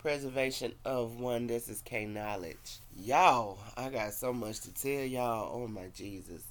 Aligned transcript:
preservation 0.00 0.72
of 0.86 1.20
one. 1.20 1.46
This 1.46 1.68
is 1.68 1.82
K 1.82 2.06
Knowledge. 2.06 2.78
Y'all, 2.96 3.58
I 3.76 3.90
got 3.90 4.14
so 4.14 4.32
much 4.32 4.60
to 4.60 4.72
tell 4.72 5.04
y'all. 5.04 5.50
Oh 5.54 5.68
my 5.68 5.88
Jesus. 5.94 6.42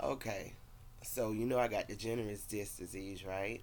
Okay, 0.00 0.52
so 1.02 1.32
you 1.32 1.46
know 1.46 1.58
I 1.58 1.66
got 1.66 1.88
degenerative 1.88 2.46
disc 2.48 2.78
disease, 2.78 3.24
right? 3.24 3.60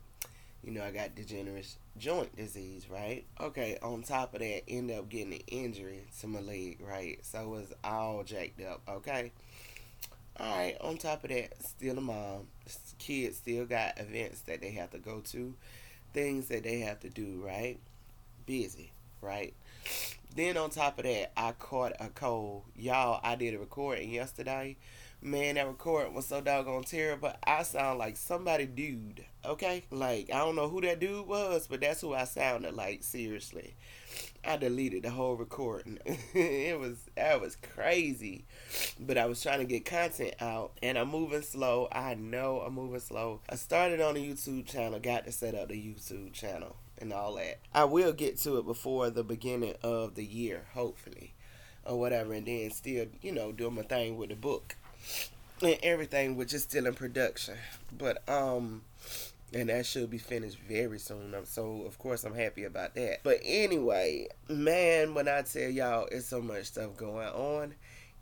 You 0.62 0.74
know 0.74 0.84
I 0.84 0.92
got 0.92 1.16
degenerative 1.16 1.74
joint 1.98 2.36
disease, 2.36 2.88
right? 2.90 3.24
Okay, 3.40 3.78
on 3.82 4.04
top 4.04 4.34
of 4.34 4.42
that, 4.42 4.64
end 4.68 4.92
up 4.92 5.08
getting 5.08 5.36
an 5.36 5.42
injury 5.48 6.04
to 6.20 6.28
my 6.28 6.42
leg, 6.42 6.80
right? 6.86 7.18
So 7.22 7.44
it 7.44 7.48
was 7.48 7.74
all 7.86 8.26
jacked 8.26 8.62
up, 8.62 8.82
okay? 8.90 9.32
Alright, 10.38 10.82
on 10.82 10.98
top 10.98 11.24
of 11.24 11.30
that, 11.30 11.54
still 11.64 11.98
a 11.98 12.02
mom. 12.02 12.48
Kids 13.00 13.38
still 13.38 13.66
got 13.66 13.98
events 14.02 14.42
that 14.42 14.60
they 14.60 14.72
have 14.72 14.92
to 14.92 14.98
go 14.98 15.22
to, 15.28 15.54
things 16.14 16.50
that 16.50 16.64
they 16.64 16.80
have 16.80 17.00
to 17.00 17.10
do, 17.10 17.42
right? 17.44 17.80
Busy 18.46 18.92
right? 19.22 19.54
Then 20.36 20.56
on 20.58 20.70
top 20.70 21.00
of 21.00 21.06
that, 21.06 21.32
I 21.36 21.52
caught 21.54 21.94
a 22.00 22.10
cold. 22.10 22.64
Y'all, 22.76 23.20
I 23.24 23.36
did 23.36 23.56
a 23.56 23.60
recording 23.60 24.12
yesterday. 24.12 24.78
Man, 25.20 25.56
that 25.56 25.66
recording 25.66 26.14
was 26.14 26.28
so 26.28 26.42
doggone 26.42 26.84
terrible. 26.84 27.34
I 27.44 27.64
sound 27.64 27.98
like 27.98 28.18
somebody 28.18 28.68
dude, 28.68 29.26
okay? 29.44 29.84
Like, 29.90 30.30
I 30.32 30.38
don't 30.38 30.56
know 30.56 30.70
who 30.70 30.80
that 30.82 31.00
dude 31.00 31.26
was, 31.26 31.66
but 31.66 31.82
that's 31.82 32.02
who 32.02 32.14
I 32.14 32.26
sounded 32.26 32.76
like, 32.76 33.02
seriously. 33.02 33.76
I 34.46 34.58
deleted 34.58 35.04
the 35.04 35.10
whole 35.10 35.36
recording. 35.36 35.98
it 36.06 36.80
was 36.80 36.98
that 37.16 37.42
was 37.42 37.56
crazy. 37.56 38.46
But 39.00 39.18
I 39.18 39.26
was 39.26 39.42
trying 39.42 39.60
to 39.60 39.66
get 39.66 39.86
content 39.86 40.36
out 40.40 40.78
and 40.84 41.00
I'm 41.00 41.10
moving 41.10 41.42
slow. 41.42 41.88
I 41.92 42.14
know 42.14 42.62
I'm 42.62 42.76
moving 42.76 43.00
slow. 43.00 43.42
I 43.50 43.56
started 43.56 44.00
on 44.00 44.16
a 44.16 44.20
YouTube 44.20 44.68
channel, 44.68 45.00
got 45.00 45.26
to 45.26 45.32
set 45.32 45.56
up 45.56 45.70
the 45.70 45.76
YouTube 45.76 46.32
channel 46.34 46.76
and 47.00 47.14
all 47.14 47.36
that. 47.36 47.60
I 47.74 47.86
will 47.86 48.14
get 48.14 48.38
to 48.40 48.58
it 48.58 48.66
before 48.66 49.10
the 49.10 49.24
beginning 49.24 49.76
of 49.84 50.16
the 50.16 50.26
year, 50.26 50.66
hopefully, 50.74 51.34
or 51.84 52.00
whatever, 52.00 52.34
and 52.34 52.46
then 52.46 52.72
still, 52.72 53.06
you 53.22 53.32
know, 53.32 53.52
do 53.52 53.70
my 53.70 53.84
thing 53.84 54.18
with 54.18 54.30
the 54.30 54.36
book 54.36 54.76
and 55.62 55.78
everything, 55.84 56.36
which 56.36 56.54
is 56.54 56.64
still 56.64 56.86
in 56.86 56.94
production. 56.94 57.56
But 57.98 58.28
um, 58.30 58.82
and 59.54 59.70
that 59.70 59.86
should 59.86 60.10
be 60.10 60.18
finished 60.18 60.58
very 60.68 61.00
soon. 61.00 61.34
So 61.46 61.84
of 61.84 61.98
course 61.98 62.24
I'm 62.24 62.36
happy 62.36 62.64
about 62.64 62.96
that. 62.96 63.20
But 63.24 63.40
anyway, 63.44 64.28
man, 64.50 65.14
when 65.14 65.28
I 65.28 65.42
tell 65.42 65.70
y'all, 65.70 66.08
it's 66.12 66.28
so 66.28 66.42
much 66.42 66.66
stuff 66.66 66.96
going 66.98 67.30
on. 67.30 67.76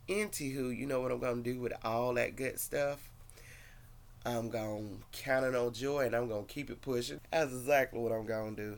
Into 0.08 0.44
who, 0.52 0.70
you 0.70 0.86
know 0.86 1.02
what 1.02 1.12
I'm 1.12 1.20
gonna 1.20 1.42
do 1.42 1.60
with 1.60 1.74
all 1.84 2.14
that 2.14 2.36
good 2.36 2.60
stuff? 2.60 3.10
I'm 4.26 4.50
going 4.50 5.02
to 5.12 5.20
count 5.24 5.46
it 5.46 5.56
on 5.56 5.72
joy 5.72 6.06
and 6.06 6.16
I'm 6.16 6.28
going 6.28 6.46
to 6.46 6.52
keep 6.52 6.72
it 6.72 6.82
pushing. 6.82 7.22
That's 7.32 7.54
exactly 7.54 8.00
what 8.00 8.12
I'm 8.12 8.26
going 8.26 8.56
to 8.56 8.62
do. 8.62 8.78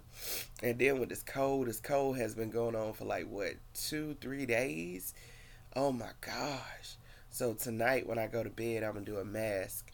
And 0.61 0.77
then 0.77 0.99
with 0.99 1.07
this 1.07 1.23
cold, 1.23 1.67
this 1.67 1.79
cold 1.79 2.17
has 2.17 2.35
been 2.35 2.49
going 2.49 2.75
on 2.75 2.91
for 2.91 3.05
like, 3.05 3.29
what, 3.29 3.53
two, 3.73 4.17
three 4.19 4.45
days? 4.45 5.13
Oh 5.73 5.93
my 5.93 6.09
gosh. 6.19 6.97
So 7.29 7.53
tonight 7.53 8.05
when 8.07 8.19
I 8.19 8.27
go 8.27 8.43
to 8.43 8.49
bed, 8.49 8.83
I'm 8.83 8.93
going 8.93 9.05
to 9.05 9.11
do 9.11 9.17
a 9.19 9.25
mask 9.25 9.89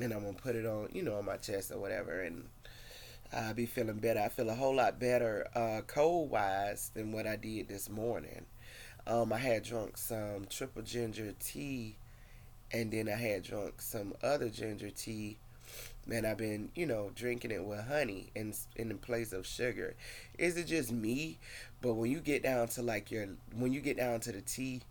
and 0.00 0.12
I'm 0.12 0.20
going 0.20 0.34
to 0.34 0.42
put 0.42 0.54
it 0.54 0.66
on, 0.66 0.90
you 0.92 1.02
know, 1.02 1.16
on 1.16 1.24
my 1.24 1.36
chest 1.36 1.70
or 1.70 1.78
whatever. 1.78 2.20
And 2.20 2.44
I'll 3.32 3.54
be 3.54 3.64
feeling 3.64 3.96
better. 3.96 4.20
I 4.20 4.28
feel 4.28 4.50
a 4.50 4.54
whole 4.54 4.74
lot 4.74 5.00
better 5.00 5.48
uh, 5.54 5.80
cold 5.86 6.30
wise 6.30 6.90
than 6.92 7.12
what 7.12 7.26
I 7.26 7.36
did 7.36 7.68
this 7.68 7.88
morning. 7.88 8.44
Um, 9.06 9.32
I 9.32 9.38
had 9.38 9.62
drunk 9.62 9.96
some 9.96 10.46
triple 10.50 10.82
ginger 10.82 11.34
tea 11.40 11.96
and 12.72 12.90
then 12.92 13.08
I 13.08 13.16
had 13.16 13.42
drunk 13.42 13.80
some 13.82 14.14
other 14.22 14.48
ginger 14.48 14.90
tea 14.90 15.38
and 16.10 16.26
I've 16.26 16.38
been, 16.38 16.70
you 16.74 16.86
know, 16.86 17.10
drinking 17.14 17.50
it 17.50 17.64
with 17.64 17.86
honey 17.86 18.30
in 18.34 18.54
in 18.76 18.96
place 18.98 19.32
of 19.32 19.46
sugar. 19.46 19.94
Is 20.38 20.56
it 20.56 20.66
just 20.66 20.92
me? 20.92 21.38
But 21.82 21.94
when 21.94 22.10
you 22.10 22.20
get 22.20 22.42
down 22.42 22.68
to 22.68 22.82
like 22.82 23.10
your 23.10 23.28
when 23.54 23.72
you 23.72 23.80
get 23.80 23.96
down 23.98 24.20
to 24.20 24.32
the 24.32 24.40
tea 24.40 24.82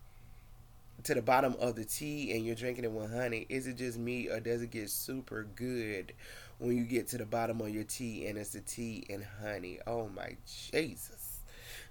to 1.04 1.14
the 1.14 1.22
bottom 1.22 1.54
of 1.60 1.76
the 1.76 1.84
tea 1.84 2.32
and 2.32 2.44
you're 2.44 2.54
drinking 2.54 2.84
it 2.84 2.90
with 2.90 3.12
honey, 3.12 3.46
is 3.48 3.66
it 3.66 3.76
just 3.76 3.98
me 3.98 4.28
or 4.28 4.40
does 4.40 4.62
it 4.62 4.70
get 4.70 4.90
super 4.90 5.46
good 5.54 6.12
when 6.58 6.76
you 6.76 6.84
get 6.84 7.06
to 7.08 7.18
the 7.18 7.26
bottom 7.26 7.60
of 7.60 7.68
your 7.70 7.84
tea 7.84 8.26
and 8.26 8.36
it's 8.36 8.50
the 8.50 8.60
tea 8.60 9.06
and 9.08 9.24
honey? 9.42 9.78
Oh 9.86 10.08
my 10.08 10.36
Jesus. 10.70 11.38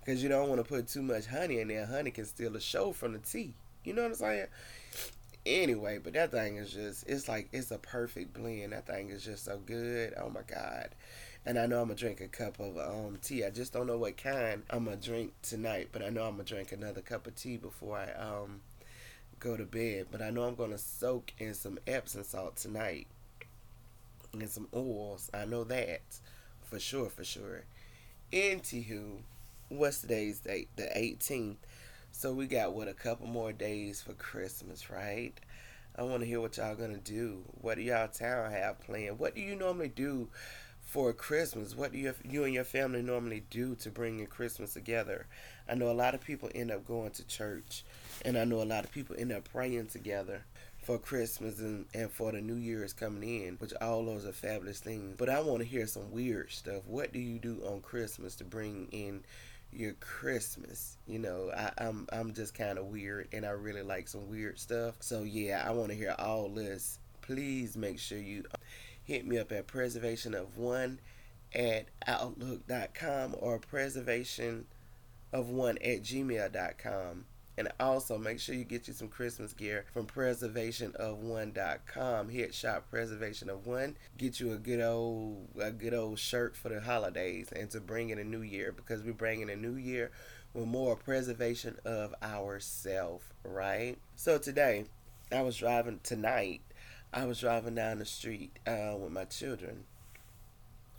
Cuz 0.05 0.21
you 0.21 0.29
don't 0.29 0.49
want 0.49 0.59
to 0.61 0.67
put 0.67 0.87
too 0.87 1.01
much 1.01 1.25
honey 1.27 1.59
in 1.59 1.69
there. 1.69 1.85
Honey 1.85 2.11
can 2.11 2.25
steal 2.25 2.51
the 2.51 2.59
show 2.59 2.91
from 2.91 3.13
the 3.13 3.19
tea. 3.19 3.53
You 3.83 3.93
know 3.93 4.03
what 4.03 4.11
I'm 4.11 4.15
saying? 4.15 4.47
Anyway, 5.47 5.97
but 5.97 6.11
that 6.11 6.31
thing 6.31 6.57
is 6.57 6.73
just, 6.73 7.07
it's 7.07 7.29
like, 7.29 7.47
it's 7.53 7.71
a 7.71 7.77
perfect 7.77 8.33
blend. 8.33 8.73
That 8.73 8.85
thing 8.85 9.09
is 9.09 9.23
just 9.23 9.45
so 9.45 9.59
good. 9.65 10.13
Oh 10.17 10.29
my 10.29 10.41
God. 10.41 10.89
And 11.45 11.57
I 11.57 11.65
know 11.67 11.81
I'm 11.81 11.87
to 11.87 11.95
drink 11.95 12.19
a 12.19 12.27
cup 12.27 12.59
of 12.59 12.77
um, 12.77 13.17
tea. 13.21 13.45
I 13.45 13.49
just 13.49 13.71
don't 13.71 13.87
know 13.87 13.97
what 13.97 14.17
kind 14.17 14.63
I'm 14.69 14.85
to 14.87 14.97
drink 14.97 15.31
tonight, 15.41 15.89
but 15.93 16.01
I 16.03 16.09
know 16.09 16.25
I'm 16.25 16.37
to 16.37 16.43
drink 16.43 16.73
another 16.73 16.99
cup 16.99 17.27
of 17.27 17.35
tea 17.35 17.55
before 17.55 17.97
I 17.97 18.11
um, 18.21 18.59
go 19.39 19.55
to 19.55 19.63
bed. 19.63 20.07
But 20.11 20.21
I 20.21 20.31
know 20.31 20.43
I'm 20.43 20.57
to 20.57 20.77
soak 20.77 21.31
in 21.39 21.53
some 21.53 21.79
Epsom 21.87 22.25
salt 22.25 22.57
tonight 22.57 23.07
and 24.33 24.49
some 24.49 24.67
oils. 24.75 25.31
I 25.33 25.45
know 25.45 25.63
that 25.63 26.01
for 26.69 26.77
sure, 26.77 27.09
for 27.09 27.23
sure. 27.23 27.63
Anywho, 28.33 29.19
what's 29.69 30.01
today's 30.01 30.39
date? 30.41 30.67
The 30.75 30.89
18th. 30.95 31.55
So 32.17 32.33
we 32.33 32.47
got 32.47 32.73
what 32.73 32.87
a 32.87 32.95
couple 32.95 33.27
more 33.27 33.53
days 33.53 34.01
for 34.01 34.13
Christmas, 34.13 34.89
right? 34.89 35.39
I 35.95 36.01
want 36.01 36.21
to 36.21 36.25
hear 36.25 36.41
what 36.41 36.57
y'all 36.57 36.73
gonna 36.73 36.97
do. 36.97 37.43
What 37.61 37.75
do 37.75 37.83
y'all 37.83 38.07
town 38.07 38.49
have 38.49 38.79
planned? 38.79 39.19
What 39.19 39.35
do 39.35 39.41
you 39.41 39.55
normally 39.55 39.89
do 39.89 40.27
for 40.81 41.13
Christmas? 41.13 41.75
What 41.75 41.91
do 41.91 41.99
you 41.99 42.15
you 42.27 42.43
and 42.43 42.55
your 42.55 42.63
family 42.63 43.03
normally 43.03 43.43
do 43.51 43.75
to 43.75 43.91
bring 43.91 44.17
your 44.17 44.27
Christmas 44.27 44.73
together? 44.73 45.27
I 45.69 45.75
know 45.75 45.91
a 45.91 45.93
lot 45.93 46.15
of 46.15 46.21
people 46.21 46.49
end 46.55 46.71
up 46.71 46.87
going 46.87 47.11
to 47.11 47.27
church, 47.27 47.83
and 48.25 48.35
I 48.35 48.45
know 48.45 48.63
a 48.63 48.65
lot 48.65 48.83
of 48.83 48.91
people 48.91 49.15
end 49.19 49.31
up 49.31 49.47
praying 49.51 49.85
together 49.85 50.41
for 50.81 50.97
Christmas 50.97 51.59
and, 51.59 51.85
and 51.93 52.09
for 52.09 52.31
the 52.31 52.41
New 52.41 52.55
Year's 52.55 52.93
coming 52.93 53.43
in, 53.43 53.57
which 53.57 53.73
all 53.79 54.03
those 54.03 54.25
are 54.25 54.31
fabulous 54.31 54.79
things. 54.79 55.13
But 55.19 55.29
I 55.29 55.41
want 55.41 55.59
to 55.59 55.65
hear 55.65 55.85
some 55.85 56.09
weird 56.09 56.49
stuff. 56.49 56.81
What 56.87 57.13
do 57.13 57.19
you 57.19 57.37
do 57.37 57.61
on 57.63 57.81
Christmas 57.81 58.35
to 58.37 58.43
bring 58.43 58.87
in 58.91 59.23
your 59.71 59.93
Christmas. 59.93 60.97
You 61.07 61.19
know, 61.19 61.51
I, 61.55 61.71
am 61.77 62.07
I'm, 62.11 62.19
I'm 62.19 62.33
just 62.33 62.53
kind 62.53 62.77
of 62.77 62.85
weird, 62.85 63.29
and 63.33 63.45
I 63.45 63.49
really 63.49 63.83
like 63.83 64.07
some 64.07 64.29
weird 64.29 64.59
stuff. 64.59 64.95
So 64.99 65.23
yeah, 65.23 65.63
I 65.65 65.71
want 65.71 65.89
to 65.89 65.95
hear 65.95 66.15
all 66.17 66.49
this. 66.49 66.99
Please 67.21 67.75
make 67.75 67.99
sure 67.99 68.17
you 68.17 68.43
um, 68.53 68.61
hit 69.03 69.25
me 69.25 69.37
up 69.37 69.51
at 69.51 69.67
preservation 69.67 70.33
of 70.33 70.57
one 70.57 70.99
at 71.53 71.87
outlook.com 72.05 73.35
or 73.39 73.59
preservation 73.59 74.65
of 75.31 75.49
one 75.49 75.77
at 75.77 76.03
gmail.com. 76.03 77.25
And 77.57 77.69
also 77.79 78.19
make 78.19 78.39
sure 78.39 78.53
you 78.53 78.63
get 78.63 78.87
you 78.87 78.93
some 78.93 79.07
Christmas 79.07 79.53
gear 79.53 79.85
from 79.91 80.05
preservationof1.com. 80.05 82.29
Hit 82.29 82.53
shop 82.53 82.87
preservation 82.89 83.49
of 83.49 83.65
one. 83.65 83.97
Get 84.17 84.39
you 84.39 84.53
a 84.53 84.57
good 84.57 84.81
old 84.81 85.47
a 85.59 85.71
good 85.71 85.95
old 85.95 86.19
shirt 86.19 86.55
for 86.55 86.69
the 86.69 86.79
holidays 86.79 87.51
and 87.51 87.71
to 87.71 87.79
bring 87.79 88.11
in 88.11 88.19
a 88.19 88.23
new 88.23 88.41
year 88.41 88.71
because 88.71 89.01
we're 89.01 89.13
bringing 89.13 89.49
a 89.49 89.55
new 89.55 89.75
year 89.75 90.11
with 90.53 90.67
more 90.67 90.95
preservation 90.95 91.77
of 91.83 92.13
ourself, 92.21 93.33
right? 93.43 93.97
So 94.15 94.37
today, 94.37 94.85
I 95.31 95.41
was 95.41 95.57
driving 95.57 95.99
tonight. 96.03 96.61
I 97.13 97.25
was 97.25 97.39
driving 97.39 97.75
down 97.75 97.99
the 97.99 98.05
street 98.05 98.59
uh, 98.67 98.95
with 98.99 99.11
my 99.11 99.23
children 99.25 99.85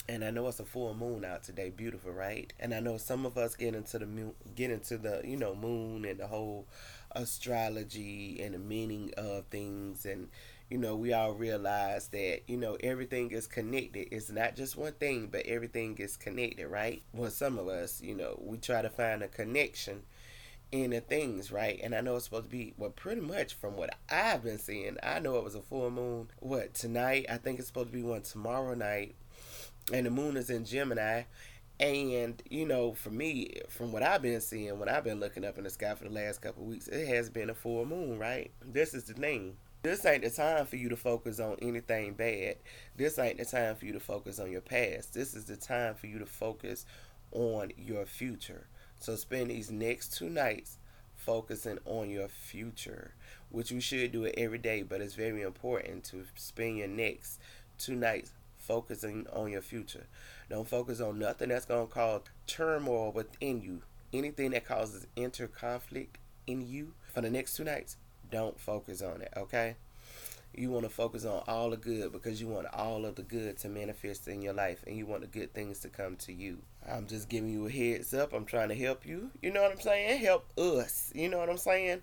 and 0.08 0.24
I 0.24 0.30
know 0.30 0.48
it's 0.48 0.60
a 0.60 0.64
full 0.64 0.94
moon 0.94 1.24
out 1.24 1.42
today, 1.42 1.70
beautiful, 1.70 2.12
right? 2.12 2.52
And 2.58 2.72
I 2.72 2.80
know 2.80 2.96
some 2.96 3.26
of 3.26 3.36
us 3.36 3.54
get 3.54 3.74
into 3.74 3.98
the 3.98 4.06
moon, 4.06 4.32
get 4.54 4.70
into 4.70 4.96
the 4.96 5.20
you 5.24 5.36
know 5.36 5.54
moon 5.54 6.04
and 6.04 6.18
the 6.18 6.26
whole 6.26 6.66
astrology 7.12 8.40
and 8.42 8.54
the 8.54 8.58
meaning 8.58 9.12
of 9.16 9.44
things, 9.46 10.06
and 10.06 10.28
you 10.70 10.78
know 10.78 10.96
we 10.96 11.12
all 11.12 11.32
realize 11.34 12.08
that 12.08 12.40
you 12.46 12.56
know 12.56 12.76
everything 12.82 13.30
is 13.32 13.46
connected. 13.46 14.08
It's 14.10 14.30
not 14.30 14.56
just 14.56 14.76
one 14.76 14.92
thing, 14.92 15.28
but 15.30 15.46
everything 15.46 15.96
is 15.98 16.16
connected, 16.16 16.68
right? 16.68 17.02
Well, 17.12 17.30
some 17.30 17.58
of 17.58 17.68
us, 17.68 18.00
you 18.00 18.14
know, 18.14 18.40
we 18.42 18.56
try 18.58 18.80
to 18.82 18.90
find 18.90 19.22
a 19.22 19.28
connection 19.28 20.02
in 20.70 20.90
the 20.90 21.00
things, 21.00 21.50
right? 21.50 21.80
And 21.82 21.94
I 21.94 22.00
know 22.00 22.16
it's 22.16 22.24
supposed 22.26 22.44
to 22.44 22.50
be 22.50 22.74
well 22.78 22.90
pretty 22.90 23.20
much 23.20 23.54
from 23.54 23.76
what 23.76 23.94
I've 24.10 24.42
been 24.42 24.58
seeing. 24.58 24.96
I 25.02 25.18
know 25.18 25.36
it 25.36 25.44
was 25.44 25.54
a 25.54 25.62
full 25.62 25.90
moon. 25.90 26.28
What 26.40 26.74
tonight? 26.74 27.26
I 27.30 27.36
think 27.38 27.58
it's 27.58 27.68
supposed 27.68 27.88
to 27.88 27.94
be 27.94 28.02
one 28.02 28.22
tomorrow 28.22 28.74
night 28.74 29.14
and 29.92 30.06
the 30.06 30.10
moon 30.10 30.36
is 30.36 30.50
in 30.50 30.64
Gemini. 30.64 31.22
And 31.80 32.42
you 32.50 32.66
know, 32.66 32.92
for 32.92 33.10
me, 33.10 33.60
from 33.68 33.92
what 33.92 34.02
I've 34.02 34.22
been 34.22 34.40
seeing, 34.40 34.78
when 34.78 34.88
I've 34.88 35.04
been 35.04 35.20
looking 35.20 35.44
up 35.44 35.58
in 35.58 35.64
the 35.64 35.70
sky 35.70 35.94
for 35.94 36.04
the 36.04 36.10
last 36.10 36.42
couple 36.42 36.64
weeks, 36.64 36.88
it 36.88 37.06
has 37.06 37.30
been 37.30 37.50
a 37.50 37.54
full 37.54 37.84
moon, 37.84 38.18
right? 38.18 38.50
This 38.64 38.94
is 38.94 39.04
the 39.04 39.14
thing. 39.14 39.56
This 39.82 40.04
ain't 40.04 40.24
the 40.24 40.30
time 40.30 40.66
for 40.66 40.74
you 40.74 40.88
to 40.88 40.96
focus 40.96 41.38
on 41.38 41.56
anything 41.62 42.14
bad. 42.14 42.56
This 42.96 43.16
ain't 43.16 43.38
the 43.38 43.44
time 43.44 43.76
for 43.76 43.86
you 43.86 43.92
to 43.92 44.00
focus 44.00 44.40
on 44.40 44.50
your 44.50 44.60
past. 44.60 45.14
This 45.14 45.34
is 45.34 45.44
the 45.44 45.56
time 45.56 45.94
for 45.94 46.08
you 46.08 46.18
to 46.18 46.26
focus 46.26 46.84
on 47.30 47.70
your 47.76 48.04
future. 48.04 48.66
So 48.98 49.14
spend 49.14 49.50
these 49.50 49.70
next 49.70 50.16
two 50.16 50.28
nights 50.28 50.78
focusing 51.14 51.78
on 51.84 52.10
your 52.10 52.26
future, 52.26 53.14
which 53.50 53.70
you 53.70 53.80
should 53.80 54.10
do 54.10 54.24
it 54.24 54.34
every 54.36 54.58
day, 54.58 54.82
but 54.82 55.00
it's 55.00 55.14
very 55.14 55.42
important 55.42 56.02
to 56.04 56.24
spend 56.34 56.78
your 56.78 56.88
next 56.88 57.40
two 57.78 57.94
nights 57.94 58.32
focusing 58.68 59.26
on 59.32 59.50
your 59.50 59.62
future. 59.62 60.06
Don't 60.50 60.68
focus 60.68 61.00
on 61.00 61.18
nothing 61.18 61.48
that's 61.48 61.64
going 61.64 61.88
to 61.88 61.92
cause 61.92 62.20
turmoil 62.46 63.10
within 63.10 63.62
you. 63.62 63.82
Anything 64.12 64.50
that 64.52 64.66
causes 64.66 65.06
inter 65.16 65.46
conflict 65.46 66.18
in 66.46 66.66
you 66.66 66.92
for 67.12 67.22
the 67.22 67.30
next 67.30 67.56
two 67.56 67.64
nights, 67.64 67.96
don't 68.30 68.60
focus 68.60 69.00
on 69.02 69.22
it, 69.22 69.32
okay? 69.36 69.76
You 70.54 70.70
want 70.70 70.84
to 70.84 70.90
focus 70.90 71.24
on 71.24 71.42
all 71.46 71.70
the 71.70 71.76
good 71.76 72.12
because 72.12 72.40
you 72.40 72.48
want 72.48 72.66
all 72.72 73.04
of 73.04 73.14
the 73.14 73.22
good 73.22 73.58
to 73.58 73.68
manifest 73.68 74.28
in 74.28 74.42
your 74.42 74.54
life 74.54 74.82
and 74.86 74.96
you 74.96 75.06
want 75.06 75.20
the 75.22 75.28
good 75.28 75.54
things 75.54 75.78
to 75.80 75.88
come 75.88 76.16
to 76.16 76.32
you. 76.32 76.58
I'm 76.86 77.06
just 77.06 77.28
giving 77.28 77.50
you 77.50 77.66
a 77.66 77.70
heads 77.70 78.12
up. 78.12 78.32
I'm 78.32 78.44
trying 78.44 78.70
to 78.70 78.74
help 78.74 79.06
you. 79.06 79.30
You 79.42 79.52
know 79.52 79.62
what 79.62 79.72
I'm 79.72 79.80
saying? 79.80 80.20
Help 80.20 80.46
us. 80.58 81.12
You 81.14 81.28
know 81.28 81.38
what 81.38 81.50
I'm 81.50 81.58
saying? 81.58 82.02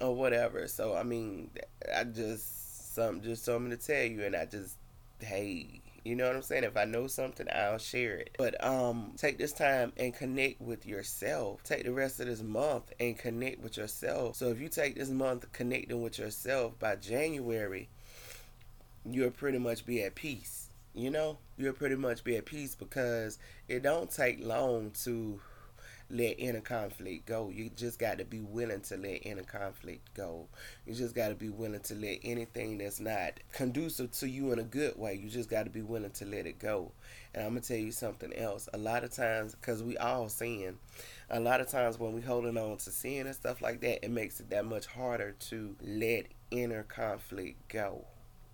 Or 0.00 0.14
whatever. 0.14 0.66
So, 0.68 0.94
I 0.94 1.04
mean, 1.04 1.50
I 1.94 2.04
just, 2.04 2.94
something 2.94 3.22
just 3.22 3.48
me 3.48 3.70
to 3.70 3.76
tell 3.76 4.04
you 4.04 4.24
and 4.24 4.36
I 4.36 4.46
just, 4.46 4.76
hey, 5.20 5.79
you 6.04 6.16
know 6.16 6.26
what 6.26 6.36
I'm 6.36 6.42
saying? 6.42 6.64
If 6.64 6.76
I 6.76 6.84
know 6.84 7.06
something, 7.06 7.46
I'll 7.52 7.78
share 7.78 8.16
it. 8.16 8.34
But 8.38 8.62
um 8.64 9.12
take 9.16 9.38
this 9.38 9.52
time 9.52 9.92
and 9.96 10.14
connect 10.14 10.60
with 10.60 10.86
yourself. 10.86 11.62
Take 11.62 11.84
the 11.84 11.92
rest 11.92 12.20
of 12.20 12.26
this 12.26 12.42
month 12.42 12.92
and 12.98 13.18
connect 13.18 13.62
with 13.62 13.76
yourself. 13.76 14.36
So 14.36 14.48
if 14.48 14.60
you 14.60 14.68
take 14.68 14.96
this 14.96 15.10
month 15.10 15.50
connecting 15.52 16.02
with 16.02 16.18
yourself 16.18 16.78
by 16.78 16.96
January, 16.96 17.88
you'll 19.04 19.30
pretty 19.30 19.58
much 19.58 19.86
be 19.86 20.02
at 20.02 20.14
peace. 20.14 20.68
You 20.94 21.10
know? 21.10 21.38
You'll 21.56 21.74
pretty 21.74 21.94
much 21.96 22.24
be 22.24 22.36
at 22.36 22.46
peace 22.46 22.74
because 22.74 23.38
it 23.68 23.82
don't 23.82 24.10
take 24.10 24.44
long 24.44 24.92
to 25.04 25.40
let 26.10 26.38
inner 26.38 26.60
conflict 26.60 27.26
go. 27.26 27.50
You 27.50 27.70
just 27.70 27.98
got 27.98 28.18
to 28.18 28.24
be 28.24 28.40
willing 28.40 28.80
to 28.82 28.96
let 28.96 29.24
inner 29.26 29.44
conflict 29.44 30.12
go. 30.14 30.48
You 30.86 30.94
just 30.94 31.14
got 31.14 31.28
to 31.28 31.34
be 31.34 31.48
willing 31.48 31.80
to 31.80 31.94
let 31.94 32.18
anything 32.24 32.78
that's 32.78 33.00
not 33.00 33.34
conducive 33.52 34.10
to 34.12 34.28
you 34.28 34.52
in 34.52 34.58
a 34.58 34.64
good 34.64 34.98
way, 34.98 35.14
you 35.14 35.30
just 35.30 35.48
got 35.48 35.64
to 35.64 35.70
be 35.70 35.82
willing 35.82 36.10
to 36.10 36.24
let 36.24 36.46
it 36.46 36.58
go. 36.58 36.92
And 37.34 37.44
I'm 37.44 37.50
going 37.50 37.62
to 37.62 37.68
tell 37.68 37.76
you 37.76 37.92
something 37.92 38.32
else. 38.34 38.68
A 38.74 38.78
lot 38.78 39.04
of 39.04 39.12
times, 39.12 39.54
because 39.54 39.82
we 39.82 39.96
all 39.96 40.28
sin, 40.28 40.78
a 41.30 41.38
lot 41.38 41.60
of 41.60 41.68
times 41.68 41.98
when 41.98 42.12
we 42.12 42.20
holding 42.20 42.58
on 42.58 42.76
to 42.78 42.90
sin 42.90 43.26
and 43.26 43.34
stuff 43.34 43.62
like 43.62 43.80
that, 43.82 44.04
it 44.04 44.10
makes 44.10 44.40
it 44.40 44.50
that 44.50 44.64
much 44.64 44.86
harder 44.86 45.32
to 45.32 45.76
let 45.80 46.26
inner 46.50 46.82
conflict 46.82 47.68
go 47.68 48.04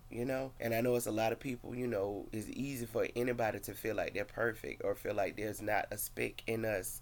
you 0.09 0.25
know 0.25 0.51
and 0.59 0.73
i 0.73 0.81
know 0.81 0.95
it's 0.95 1.07
a 1.07 1.11
lot 1.11 1.31
of 1.31 1.39
people 1.39 1.75
you 1.75 1.87
know 1.87 2.25
it's 2.31 2.49
easy 2.49 2.85
for 2.85 3.07
anybody 3.15 3.59
to 3.59 3.73
feel 3.73 3.95
like 3.95 4.13
they're 4.13 4.25
perfect 4.25 4.81
or 4.83 4.95
feel 4.95 5.13
like 5.13 5.35
there's 5.35 5.61
not 5.61 5.85
a 5.91 5.97
speck 5.97 6.43
in 6.47 6.63
us 6.65 7.01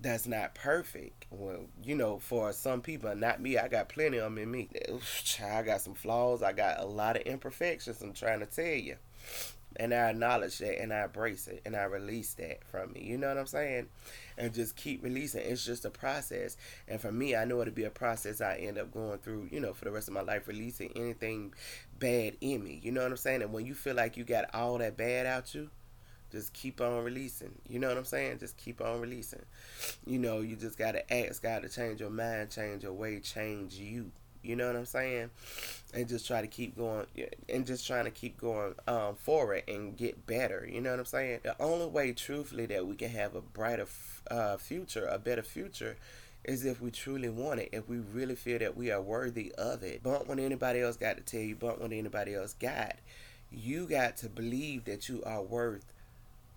that's 0.00 0.26
not 0.26 0.54
perfect 0.54 1.26
well 1.30 1.66
you 1.82 1.94
know 1.94 2.18
for 2.18 2.52
some 2.52 2.80
people 2.80 3.14
not 3.16 3.40
me 3.40 3.58
i 3.58 3.66
got 3.66 3.88
plenty 3.88 4.18
of 4.18 4.24
them 4.24 4.38
in 4.38 4.50
me 4.50 4.68
i 5.44 5.62
got 5.62 5.80
some 5.80 5.94
flaws 5.94 6.42
i 6.42 6.52
got 6.52 6.78
a 6.80 6.84
lot 6.84 7.16
of 7.16 7.22
imperfections 7.22 8.00
i'm 8.02 8.12
trying 8.12 8.40
to 8.40 8.46
tell 8.46 8.64
you 8.64 8.96
and 9.76 9.94
I 9.94 10.10
acknowledge 10.10 10.58
that 10.58 10.80
and 10.80 10.92
I 10.92 11.04
embrace 11.04 11.46
it 11.46 11.62
and 11.64 11.76
I 11.76 11.84
release 11.84 12.34
that 12.34 12.64
from 12.64 12.92
me. 12.92 13.02
You 13.04 13.18
know 13.18 13.28
what 13.28 13.38
I'm 13.38 13.46
saying? 13.46 13.86
And 14.36 14.52
just 14.52 14.76
keep 14.76 15.02
releasing. 15.02 15.42
It's 15.42 15.64
just 15.64 15.84
a 15.84 15.90
process. 15.90 16.56
And 16.88 17.00
for 17.00 17.12
me, 17.12 17.36
I 17.36 17.44
know 17.44 17.60
it'll 17.60 17.74
be 17.74 17.84
a 17.84 17.90
process 17.90 18.40
I 18.40 18.56
end 18.56 18.78
up 18.78 18.92
going 18.92 19.18
through, 19.18 19.48
you 19.52 19.60
know, 19.60 19.72
for 19.72 19.84
the 19.84 19.90
rest 19.90 20.08
of 20.08 20.14
my 20.14 20.22
life, 20.22 20.48
releasing 20.48 20.90
anything 20.96 21.54
bad 21.98 22.36
in 22.40 22.62
me. 22.62 22.80
You 22.82 22.92
know 22.92 23.02
what 23.02 23.10
I'm 23.10 23.16
saying? 23.16 23.42
And 23.42 23.52
when 23.52 23.66
you 23.66 23.74
feel 23.74 23.94
like 23.94 24.16
you 24.16 24.24
got 24.24 24.54
all 24.54 24.78
that 24.78 24.96
bad 24.96 25.26
out 25.26 25.54
you, 25.54 25.70
just 26.30 26.52
keep 26.52 26.80
on 26.80 27.04
releasing. 27.04 27.52
You 27.68 27.78
know 27.78 27.88
what 27.88 27.96
I'm 27.96 28.04
saying? 28.04 28.38
Just 28.38 28.56
keep 28.56 28.80
on 28.80 29.00
releasing. 29.00 29.44
You 30.06 30.18
know, 30.18 30.40
you 30.40 30.56
just 30.56 30.76
gotta 30.76 31.10
ask 31.12 31.42
God 31.42 31.62
to 31.62 31.68
change 31.68 32.00
your 32.00 32.10
mind, 32.10 32.50
change 32.50 32.82
your 32.82 32.92
way, 32.92 33.20
change 33.20 33.74
you. 33.74 34.10
You 34.42 34.56
know 34.56 34.66
what 34.66 34.76
I'm 34.76 34.86
saying? 34.86 35.30
And 35.94 36.08
just 36.08 36.26
try 36.26 36.40
to 36.40 36.46
keep 36.46 36.76
going 36.76 37.06
and 37.48 37.66
just 37.66 37.86
trying 37.86 38.04
to 38.04 38.10
keep 38.10 38.40
going 38.40 38.74
um, 38.86 39.16
forward 39.16 39.64
and 39.66 39.96
get 39.96 40.26
better. 40.26 40.68
You 40.70 40.80
know 40.80 40.90
what 40.90 41.00
I'm 41.00 41.06
saying? 41.06 41.40
The 41.42 41.60
only 41.60 41.86
way, 41.86 42.12
truthfully, 42.12 42.66
that 42.66 42.86
we 42.86 42.94
can 42.94 43.10
have 43.10 43.34
a 43.34 43.40
brighter 43.40 43.86
uh, 44.30 44.56
future, 44.58 45.06
a 45.06 45.18
better 45.18 45.42
future, 45.42 45.96
is 46.48 46.64
if 46.64 46.80
we 46.80 46.90
truly 46.90 47.28
want 47.28 47.60
it, 47.60 47.68
if 47.72 47.88
we 47.88 47.98
really 47.98 48.34
feel 48.34 48.58
that 48.58 48.76
we 48.76 48.90
are 48.90 49.00
worthy 49.00 49.52
of 49.56 49.82
it. 49.82 50.02
Bump 50.02 50.26
what 50.26 50.38
anybody 50.38 50.80
else 50.80 50.96
got 50.96 51.16
to 51.16 51.22
tell 51.22 51.40
you, 51.40 51.54
bump 51.54 51.80
what 51.80 51.92
anybody 51.92 52.34
else 52.34 52.54
got. 52.54 52.96
You 53.50 53.86
got 53.86 54.16
to 54.18 54.28
believe 54.28 54.84
that 54.86 55.08
you 55.08 55.22
are 55.24 55.42
worth 55.42 55.92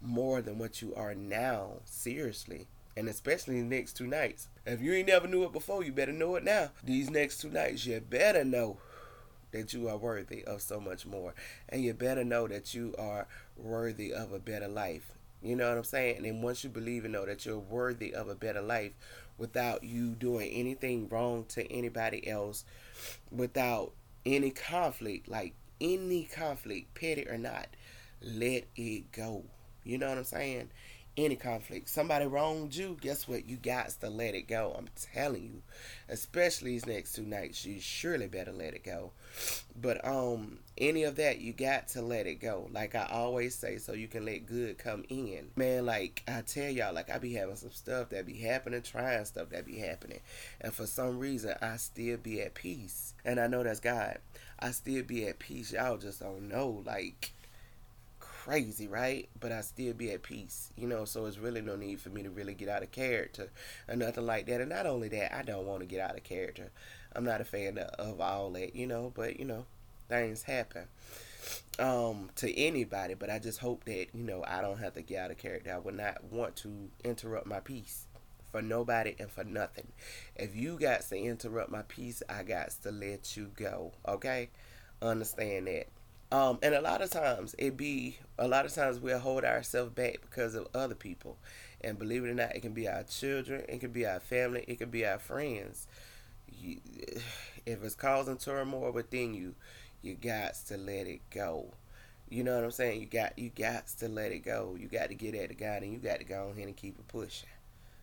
more 0.02 0.42
than 0.42 0.58
what 0.58 0.82
you 0.82 0.96
are 0.96 1.14
now. 1.14 1.82
Seriously 1.86 2.68
and 2.96 3.08
especially 3.08 3.62
the 3.62 3.68
next 3.68 3.94
two 3.94 4.08
nights. 4.08 4.48
If 4.66 4.82
you 4.82 4.94
ain't 4.94 5.08
never 5.08 5.28
knew 5.28 5.44
it 5.44 5.54
before, 5.54 5.84
you 5.84 5.92
better 5.92 6.12
know 6.12 6.36
it 6.36 6.44
now. 6.44 6.72
These 6.84 7.10
next 7.10 7.40
two 7.40 7.50
nights, 7.50 7.86
you 7.86 8.00
better 8.00 8.44
know 8.44 8.78
that 9.52 9.74
you 9.74 9.88
are 9.88 9.98
worthy 9.98 10.44
of 10.44 10.62
so 10.62 10.80
much 10.80 11.06
more. 11.06 11.34
And 11.70 11.84
you 11.84 11.94
better 11.94 12.24
know 12.24 12.48
that 12.48 12.74
you 12.74 12.94
are 12.98 13.28
worthy 13.58 14.14
of 14.14 14.34
a 14.34 14.40
better 14.40 14.68
life. 14.68 15.12
You 15.42 15.56
know 15.56 15.70
what 15.70 15.78
I'm 15.78 15.84
saying? 15.84 16.26
And 16.26 16.44
once 16.44 16.64
you 16.64 16.70
believe 16.70 17.04
and 17.04 17.14
know 17.14 17.26
that 17.26 17.46
you're 17.46 17.58
worthy 17.58 18.14
of 18.14 18.30
a 18.30 18.36
better 18.36 18.62
life 18.62 18.92
without 19.42 19.84
you 19.84 20.10
doing 20.12 20.52
anything 20.52 21.10
wrong 21.10 21.44
to 21.50 21.70
anybody 21.72 22.28
else, 22.28 22.64
without 23.32 23.92
any 24.24 24.52
conflict, 24.52 25.28
like 25.28 25.56
any 25.82 26.26
conflict, 26.26 26.94
petty 26.94 27.28
or 27.28 27.40
not, 27.40 27.66
let 28.22 28.66
it 28.76 29.12
go. 29.12 29.44
You 29.84 29.98
know 29.98 30.10
what 30.10 30.20
I'm 30.20 30.24
saying? 30.26 30.70
Any 31.18 31.36
conflict. 31.36 31.90
Somebody 31.90 32.26
wronged 32.26 32.76
you, 32.76 32.98
guess 33.02 33.28
what? 33.28 33.46
You 33.46 33.58
got 33.58 33.90
to 34.02 34.10
let 34.10 34.34
it 34.36 34.48
go. 34.48 34.74
I'm 34.78 34.88
telling 35.14 35.44
you. 35.44 35.62
Especially 36.08 36.72
these 36.72 36.86
next 36.86 37.14
two 37.14 37.24
nights, 37.24 37.66
you 37.66 37.80
surely 37.80 38.28
better 38.28 38.52
let 38.52 38.74
it 38.74 38.84
go. 38.84 39.12
But 39.80 40.06
um 40.06 40.60
any 40.78 41.04
of 41.04 41.16
that 41.18 41.40
you 41.40 41.54
got 41.54 41.90
to 41.90 42.02
let 42.02 42.28
it 42.28 42.36
go. 42.36 42.70
Like 42.72 42.96
I 42.96 43.08
always 43.12 43.56
say, 43.56 43.78
so 43.78 43.94
you 43.94 44.08
can 44.08 44.26
let 44.26 44.46
good 44.46 44.78
come 44.78 45.04
in. 45.10 45.52
Man, 45.56 45.86
like 45.86 46.24
I 46.28 46.42
tell 46.42 46.70
y'all, 46.70 46.94
like 46.94 47.10
I 47.10 47.18
be 47.18 47.34
having 47.34 47.56
some 47.56 47.72
stuff 47.72 48.10
that 48.10 48.26
be 48.26 48.38
happening, 48.40 48.82
trying 48.82 49.26
stuff 49.26 49.50
that 49.50 49.66
be 49.66 49.80
happening. 49.80 50.20
And 50.60 50.74
for 50.74 50.86
some 50.86 51.20
reason 51.20 51.56
I 51.62 51.78
still 51.78 52.18
be 52.18 52.42
at 52.42 52.54
peace. 52.56 53.14
And 53.24 53.40
I 53.40 53.48
know 53.48 53.64
that's 53.64 53.80
God. 53.80 54.18
I 54.60 54.72
still 54.72 55.04
be 55.04 55.28
at 55.28 55.40
peace. 55.40 55.74
Y'all 55.74 55.98
just 55.98 56.20
don't 56.20 56.48
know. 56.50 56.84
Like 56.86 57.34
crazy, 58.44 58.88
right? 58.88 59.30
But 59.40 59.52
I 59.52 59.62
still 59.62 59.94
be 59.94 60.12
at 60.12 60.24
peace, 60.24 60.72
you 60.76 60.88
know. 60.88 61.06
So 61.06 61.26
it's 61.26 61.38
really 61.38 61.62
no 61.62 61.76
need 61.76 62.02
for 62.02 62.10
me 62.10 62.24
to 62.24 62.32
really 62.32 62.56
get 62.56 62.70
out 62.70 62.82
of 62.82 62.92
character 62.92 63.52
or 63.88 63.96
nothing 63.96 64.26
like 64.26 64.48
that. 64.48 64.62
And 64.62 64.70
not 64.70 64.88
only 64.88 65.10
that, 65.10 65.36
I 65.36 65.44
don't 65.44 65.68
want 65.68 65.82
to 65.82 65.86
get 65.86 66.00
out 66.00 66.18
of 66.18 66.24
character. 66.24 66.72
I'm 67.16 67.24
not 67.24 67.42
a 67.42 67.46
fan 67.46 67.78
of, 67.78 68.20
all 68.20 68.50
that, 68.52 68.76
you 68.76 68.88
know. 68.88 69.12
But 69.14 69.40
you 69.40 69.46
know, 69.46 69.66
things 70.10 70.44
happen 70.44 70.86
um 71.78 72.32
to 72.38 72.52
anybody. 72.58 73.14
But 73.14 73.30
I 73.30 73.38
just 73.38 73.60
hope 73.60 73.84
that 73.86 74.08
you 74.14 74.24
know 74.24 74.44
I 74.48 74.62
don't 74.62 74.80
have 74.80 74.94
to 74.94 75.04
get 75.04 75.20
out 75.20 75.32
of 75.32 75.38
character. 75.38 75.72
I 75.74 75.78
would 75.78 75.96
not 75.96 76.24
want 76.24 76.56
to 76.58 76.90
interrupt 77.04 77.46
my 77.46 77.60
peace 77.60 78.08
for 78.52 78.64
nobody 78.64 79.16
and 79.20 79.30
for 79.30 79.44
nothing. 79.44 79.88
If 80.36 80.56
you 80.56 80.80
got 80.80 81.02
to 81.10 81.16
interrupt 81.16 81.70
my 81.70 81.84
peace, 81.84 82.24
I 82.28 82.42
got 82.42 82.72
to 82.82 82.92
let 82.92 83.38
you 83.38 83.52
go. 83.56 83.92
Okay, 84.08 84.50
understand 85.00 85.68
that. 85.68 85.88
Um, 86.32 86.60
and 86.64 86.74
a 86.74 86.82
lot 86.82 87.02
of 87.02 87.10
times 87.10 87.56
it 87.58 87.76
be 87.76 88.18
a 88.38 88.48
lot 88.48 88.66
of 88.66 88.74
times 88.74 89.00
we'll 89.00 89.20
hold 89.20 89.44
ourselves 89.44 89.92
back 89.92 90.22
because 90.22 90.56
of 90.56 90.68
other 90.74 90.96
people. 90.96 91.38
And 91.82 92.00
believe 92.00 92.24
it 92.24 92.30
or 92.30 92.34
not, 92.34 92.56
it 92.56 92.62
can 92.62 92.74
be 92.74 92.88
our 92.88 93.04
children, 93.04 93.64
it 93.68 93.80
can 93.80 93.92
be 93.92 94.06
our 94.06 94.20
family, 94.20 94.64
it 94.68 94.78
can 94.78 94.90
be 94.90 95.06
our 95.06 95.20
friends. 95.20 95.88
You, 96.48 96.78
if 97.66 97.84
it's 97.84 97.96
causing 97.96 98.38
turmoil 98.38 98.92
within 98.92 99.34
you, 99.34 99.56
you 100.02 100.16
got 100.16 100.56
to 100.68 100.78
let 100.78 101.08
it 101.08 101.22
go. 101.32 101.74
You 102.30 102.44
know 102.44 102.56
what 102.56 102.64
I'm 102.64 102.72
saying? 102.72 103.02
You 103.02 103.08
got 103.08 103.38
you 103.38 103.50
got 103.50 103.88
to 104.00 104.08
let 104.08 104.32
it 104.32 104.40
go. 104.40 104.78
You 104.80 104.88
got 104.88 105.10
to 105.10 105.16
get 105.16 105.36
at 105.36 105.50
the 105.50 105.56
God 105.56 105.84
and 105.84 105.92
you 105.92 106.00
got 106.00 106.20
to 106.20 106.24
go 106.24 106.52
ahead 106.54 106.68
and 106.68 106.76
keep 106.76 106.98
it 106.98 107.08
pushing. 107.08 107.50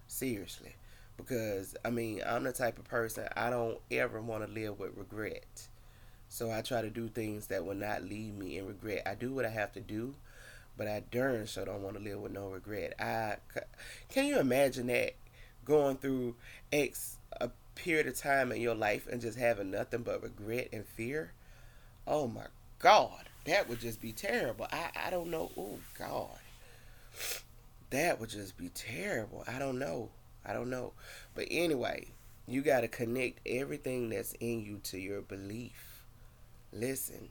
Seriously. 0.07 0.75
Because 1.17 1.75
I 1.85 1.91
mean, 1.91 2.21
I'm 2.27 2.45
the 2.45 2.53
type 2.53 2.79
of 2.79 2.85
person 2.85 3.27
I 3.35 3.49
don't 3.49 3.79
ever 3.91 4.21
want 4.21 4.47
to 4.47 4.53
live 4.53 4.79
with 4.79 4.97
regret. 4.97 5.69
So 6.29 6.51
I 6.51 6.61
try 6.61 6.83
to 6.83 6.91
do 6.91 7.09
things 7.09 7.47
that 7.47 7.65
will 7.65 7.75
not 7.75 8.03
leave 8.03 8.35
me 8.35 8.59
in 8.59 8.67
regret. 8.67 9.03
I 9.07 9.15
do 9.15 9.33
what 9.33 9.47
I 9.47 9.51
have 9.51 9.73
to 9.73 9.81
do, 9.81 10.15
but 10.77 10.87
I 10.87 11.03
darn 11.11 11.47
sure 11.47 11.65
don't 11.65 11.83
want 11.83 11.97
to 11.97 12.03
live 12.03 12.21
with 12.21 12.33
no 12.33 12.49
regret. 12.49 12.95
I 13.01 13.37
can 14.11 14.27
you 14.27 14.39
imagine 14.39 14.89
that 14.89 15.15
going 15.65 15.97
through 15.97 16.37
X 16.73 17.17
a 17.41 17.51
period 17.75 18.07
of 18.07 18.17
time 18.17 18.53
in 18.53 18.61
your 18.61 18.75
life 18.75 19.07
and 19.11 19.21
just 19.21 19.39
having 19.39 19.71
nothing 19.71 20.03
but 20.03 20.23
regret 20.23 20.69
and 20.73 20.87
fear? 20.87 21.33
Oh 22.07 22.29
my 22.29 22.47
God, 22.79 23.29
that 23.45 23.69
would 23.69 23.81
just 23.81 24.01
be 24.01 24.13
terrible. 24.13 24.67
I 24.71 24.91
I 25.07 25.11
don't 25.11 25.31
know. 25.31 25.51
Oh 25.57 25.79
God, 25.99 26.39
that 27.91 28.21
would 28.21 28.31
just 28.31 28.57
be 28.59 28.69
terrible. 28.69 29.45
I 29.49 29.59
don't 29.59 29.79
know. 29.79 30.11
I 30.45 30.53
don't 30.53 30.71
know. 30.71 30.93
But 31.35 31.47
anyway, 31.51 32.09
you 32.47 32.61
got 32.61 32.83
to 32.83 32.89
connect 32.89 33.41
everything 33.47 34.11
that's 34.11 34.35
in 34.35 34.61
you 34.63 34.79
to 34.85 34.99
your 34.99 35.23
belief 35.23 35.98
Listen, 36.73 37.29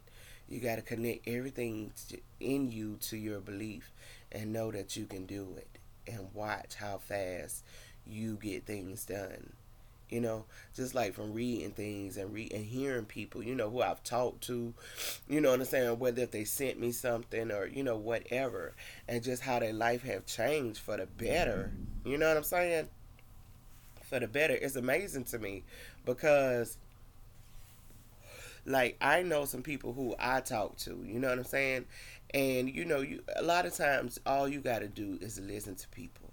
you 0.49 0.59
got 0.59 0.75
to 0.77 0.81
connect 0.81 1.27
everything 1.27 1.91
in 2.39 2.71
you 2.71 2.97
to 3.01 3.17
your 3.17 3.39
belief 3.39 3.91
and 4.31 4.53
know 4.53 4.71
that 4.71 4.95
you 4.95 5.05
can 5.05 5.25
do 5.25 5.55
it 5.57 5.67
and 6.07 6.27
watch 6.33 6.75
how 6.75 6.97
fast 6.97 7.63
you 8.05 8.35
get 8.41 8.65
things 8.65 9.05
done. 9.05 9.53
you 10.09 10.21
know, 10.21 10.45
just 10.75 10.95
like 10.95 11.13
from 11.13 11.33
reading 11.33 11.71
things 11.71 12.15
and 12.17 12.33
re- 12.33 12.49
and 12.53 12.65
hearing 12.65 13.05
people, 13.05 13.43
you 13.43 13.53
know, 13.55 13.69
who 13.69 13.81
I've 13.81 14.03
talked 14.03 14.41
to, 14.47 14.73
you 15.27 15.41
know 15.41 15.51
what 15.51 15.59
I'm 15.59 15.65
saying, 15.65 15.99
whether 15.99 16.21
if 16.23 16.31
they 16.31 16.45
sent 16.45 16.79
me 16.79 16.91
something 16.93 17.51
or, 17.51 17.65
you 17.67 17.83
know, 17.83 17.97
whatever, 17.97 18.73
and 19.07 19.21
just 19.23 19.43
how 19.43 19.59
their 19.59 19.73
life 19.73 20.03
have 20.03 20.25
changed 20.25 20.79
for 20.79 20.97
the 20.97 21.07
better. 21.07 21.73
You 22.05 22.17
know 22.17 22.29
what 22.29 22.37
I'm 22.37 22.43
saying? 22.43 22.87
For 24.03 24.19
the 24.19 24.27
better. 24.27 24.53
It's 24.55 24.75
amazing 24.75 25.25
to 25.25 25.39
me 25.39 25.63
because 26.05 26.77
like 28.67 28.97
I 29.01 29.23
know 29.23 29.45
some 29.45 29.63
people 29.63 29.93
who 29.93 30.15
I 30.19 30.41
talk 30.41 30.77
to, 30.79 31.03
you 31.05 31.19
know 31.19 31.29
what 31.29 31.39
I'm 31.39 31.45
saying? 31.45 31.85
And 32.33 32.69
you 32.69 32.85
know, 32.85 32.99
you 32.99 33.23
a 33.35 33.41
lot 33.41 33.65
of 33.65 33.73
times 33.73 34.19
all 34.25 34.47
you 34.47 34.59
got 34.59 34.79
to 34.79 34.87
do 34.87 35.17
is 35.21 35.39
listen 35.39 35.75
to 35.75 35.87
people. 35.87 36.31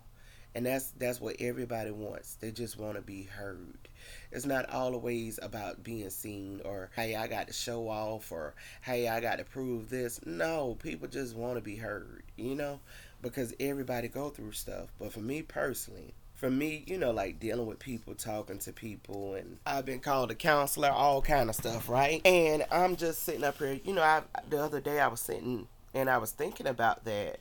And 0.56 0.66
that's 0.66 0.90
that's 0.92 1.20
what 1.20 1.36
everybody 1.40 1.90
wants. 1.90 2.34
They 2.34 2.50
just 2.50 2.78
want 2.78 2.96
to 2.96 3.02
be 3.02 3.24
heard. 3.24 3.88
It's 4.30 4.46
not 4.46 4.68
always 4.70 5.38
about 5.42 5.82
being 5.82 6.10
seen 6.10 6.60
or 6.64 6.90
hey 6.94 7.16
i 7.16 7.26
got 7.26 7.46
to 7.46 7.52
show 7.54 7.88
off 7.88 8.30
or 8.30 8.54
hey 8.82 9.08
i 9.08 9.20
got 9.20 9.38
to 9.38 9.44
prove 9.44 9.88
this. 9.88 10.20
No 10.26 10.76
people 10.82 11.08
just 11.08 11.34
want 11.34 11.56
to 11.56 11.62
be 11.62 11.76
heard 11.76 12.24
you 12.36 12.54
know? 12.54 12.80
Because 13.22 13.54
everybody 13.58 14.08
go 14.08 14.28
through 14.28 14.52
stuff. 14.52 14.88
But 14.98 15.12
for 15.12 15.20
me 15.20 15.42
personally 15.42 16.14
for 16.34 16.50
me 16.50 16.84
you 16.86 16.98
know 16.98 17.10
like 17.10 17.38
dealing 17.40 17.66
with 17.66 17.78
people 17.78 18.14
talking 18.14 18.58
to 18.58 18.72
people 18.72 19.34
and 19.34 19.58
i've 19.66 19.86
been 19.86 20.00
called 20.00 20.30
a 20.30 20.34
counselor 20.34 20.90
all 20.90 21.22
kind 21.22 21.48
of 21.48 21.56
stuff 21.56 21.88
right? 21.88 22.20
And 22.26 22.64
i'm 22.70 22.96
just 22.96 23.22
sitting 23.22 23.44
up 23.44 23.58
here 23.58 23.80
you 23.84 23.92
know 23.94 24.02
I, 24.02 24.22
the 24.50 24.62
other 24.62 24.80
day 24.80 25.00
i 25.00 25.06
was 25.06 25.20
sitting 25.20 25.66
and 25.94 26.10
i 26.10 26.18
was 26.18 26.32
thinking 26.32 26.66
about 26.66 27.04
that. 27.04 27.38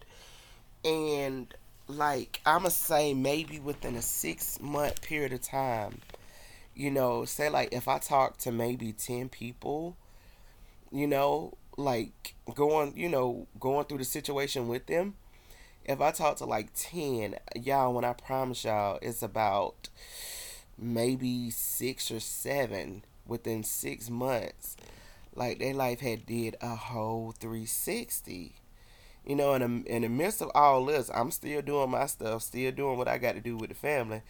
And 0.85 1.53
like 1.87 2.41
I'ma 2.45 2.69
say 2.69 3.13
maybe 3.13 3.59
within 3.59 3.95
a 3.95 4.01
six 4.01 4.59
month 4.61 5.01
period 5.01 5.33
of 5.33 5.41
time, 5.41 5.99
you 6.75 6.91
know, 6.91 7.25
say 7.25 7.49
like 7.49 7.73
if 7.73 7.87
I 7.87 7.99
talk 7.99 8.37
to 8.39 8.51
maybe 8.51 8.91
ten 8.93 9.29
people, 9.29 9.95
you 10.91 11.07
know, 11.07 11.53
like 11.77 12.35
going 12.53 12.93
you 12.95 13.09
know, 13.09 13.47
going 13.59 13.85
through 13.85 13.99
the 13.99 14.05
situation 14.05 14.67
with 14.67 14.85
them, 14.87 15.15
if 15.85 16.01
I 16.01 16.11
talk 16.11 16.37
to 16.37 16.45
like 16.45 16.69
ten, 16.75 17.35
y'all 17.55 17.93
when 17.93 18.05
I 18.05 18.13
promise 18.13 18.63
y'all 18.63 18.99
it's 19.01 19.21
about 19.21 19.89
maybe 20.77 21.49
six 21.49 22.11
or 22.11 22.19
seven 22.19 23.03
within 23.25 23.63
six 23.63 24.09
months. 24.09 24.75
Like 25.35 25.59
their 25.59 25.73
life 25.73 26.01
had 26.01 26.25
did 26.25 26.55
a 26.61 26.75
whole 26.75 27.31
three 27.31 27.65
sixty 27.65 28.55
you 29.25 29.35
know, 29.35 29.53
in 29.53 29.61
the 29.61 29.95
in 29.95 30.01
the 30.01 30.09
midst 30.09 30.41
of 30.41 30.51
all 30.53 30.85
this, 30.85 31.09
I'm 31.13 31.31
still 31.31 31.61
doing 31.61 31.89
my 31.91 32.05
stuff, 32.07 32.43
still 32.43 32.71
doing 32.71 32.97
what 32.97 33.07
I 33.07 33.17
got 33.17 33.35
to 33.35 33.41
do 33.41 33.55
with 33.55 33.69
the 33.69 33.75
family, 33.75 34.21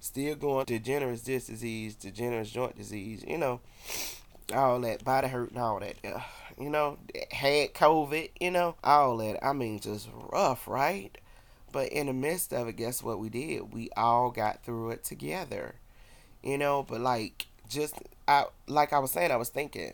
still 0.00 0.34
going 0.34 0.64
degenerative 0.64 1.24
disc 1.24 1.46
disease, 1.46 1.94
degenerative 1.94 2.52
joint 2.52 2.76
disease, 2.76 3.24
you 3.26 3.38
know, 3.38 3.60
all 4.52 4.80
that 4.80 5.04
body 5.04 5.28
hurt 5.28 5.50
and 5.50 5.58
all 5.58 5.78
that. 5.80 5.96
You 6.58 6.70
know, 6.70 6.98
had 7.30 7.74
COVID, 7.74 8.30
you 8.40 8.50
know, 8.50 8.76
all 8.84 9.16
that. 9.18 9.44
I 9.44 9.52
mean, 9.52 9.80
just 9.80 10.08
rough, 10.32 10.66
right? 10.68 11.16
But 11.72 11.88
in 11.88 12.06
the 12.06 12.12
midst 12.12 12.52
of 12.52 12.68
it, 12.68 12.76
guess 12.76 13.02
what 13.02 13.18
we 13.18 13.28
did? 13.28 13.72
We 13.72 13.90
all 13.96 14.30
got 14.30 14.64
through 14.64 14.90
it 14.90 15.04
together, 15.04 15.74
you 16.42 16.56
know. 16.56 16.84
But 16.88 17.00
like, 17.00 17.46
just 17.68 17.94
I 18.28 18.44
like 18.66 18.92
I 18.92 18.98
was 18.98 19.10
saying, 19.10 19.32
I 19.32 19.36
was 19.36 19.48
thinking, 19.48 19.92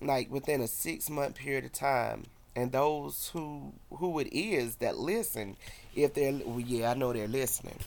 like 0.00 0.30
within 0.30 0.60
a 0.60 0.66
six 0.66 1.08
month 1.08 1.36
period 1.36 1.64
of 1.64 1.72
time 1.72 2.24
and 2.54 2.72
those 2.72 3.30
who 3.32 3.72
who 3.96 4.18
it 4.18 4.28
is 4.32 4.76
that 4.76 4.98
listen 4.98 5.56
if 5.94 6.14
they're 6.14 6.32
well, 6.44 6.60
yeah 6.60 6.90
i 6.90 6.94
know 6.94 7.12
they're 7.12 7.28
listening 7.28 7.78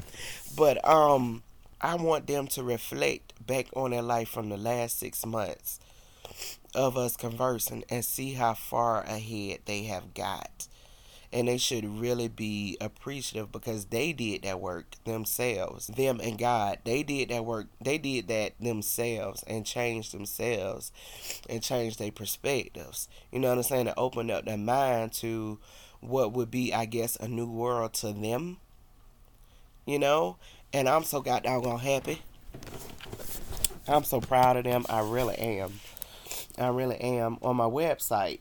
but 0.56 0.84
um 0.88 1.44
i 1.82 1.96
want 1.96 2.28
them 2.28 2.48
to 2.48 2.64
reflect 2.64 3.34
back 3.46 3.68
on 3.76 3.92
their 3.92 4.02
life 4.02 4.30
from 4.30 4.50
the 4.50 4.58
last 4.58 5.00
six 5.00 5.26
months 5.26 5.80
of 6.76 6.98
us 6.98 7.16
conversing 7.16 7.84
and 7.90 8.04
see 8.04 8.34
how 8.34 8.54
far 8.54 9.02
ahead 9.04 9.60
they 9.66 9.84
have 9.84 10.14
got. 10.14 10.68
And 11.32 11.48
they 11.48 11.58
should 11.58 12.00
really 12.00 12.28
be 12.28 12.78
appreciative 12.80 13.52
because 13.52 13.86
they 13.86 14.14
did 14.14 14.44
that 14.44 14.62
work 14.62 14.96
themselves 15.06 15.88
them 15.88 16.22
and 16.24 16.38
god. 16.38 16.80
They 16.86 17.04
did 17.04 17.30
that 17.30 17.44
work 17.44 17.68
they 17.82 17.98
did 17.98 18.28
that 18.30 18.54
themselves 18.60 19.44
and 19.48 19.66
changed 19.66 20.14
themselves 20.14 20.92
and 21.50 21.62
changed 21.62 22.00
their 22.00 22.12
perspectives. 22.12 23.10
You 23.32 23.40
know 23.40 23.50
what 23.50 23.58
i'm 23.58 23.64
saying? 23.64 23.86
To 23.88 24.00
open 24.00 24.32
up 24.32 24.46
their 24.46 24.58
mind 24.58 25.14
to 25.14 25.60
what 26.00 26.32
would 26.34 26.52
be 26.52 26.74
i 26.74 26.86
guess 26.86 27.18
a 27.18 27.28
new 27.28 27.50
world 27.50 27.94
to 27.96 28.14
them. 28.14 28.58
You 29.86 30.00
know? 30.00 30.38
And 30.72 30.88
i'm 30.88 31.04
so 31.04 31.22
goddamn 31.22 31.80
happy. 31.80 32.22
I'm 33.88 34.04
so 34.04 34.22
proud 34.22 34.58
of 34.58 34.64
them. 34.64 34.86
I 34.90 35.02
really 35.02 35.36
am 35.36 35.80
i 36.58 36.68
really 36.68 36.98
am 36.98 37.38
on 37.42 37.56
my 37.56 37.66
website 37.66 38.40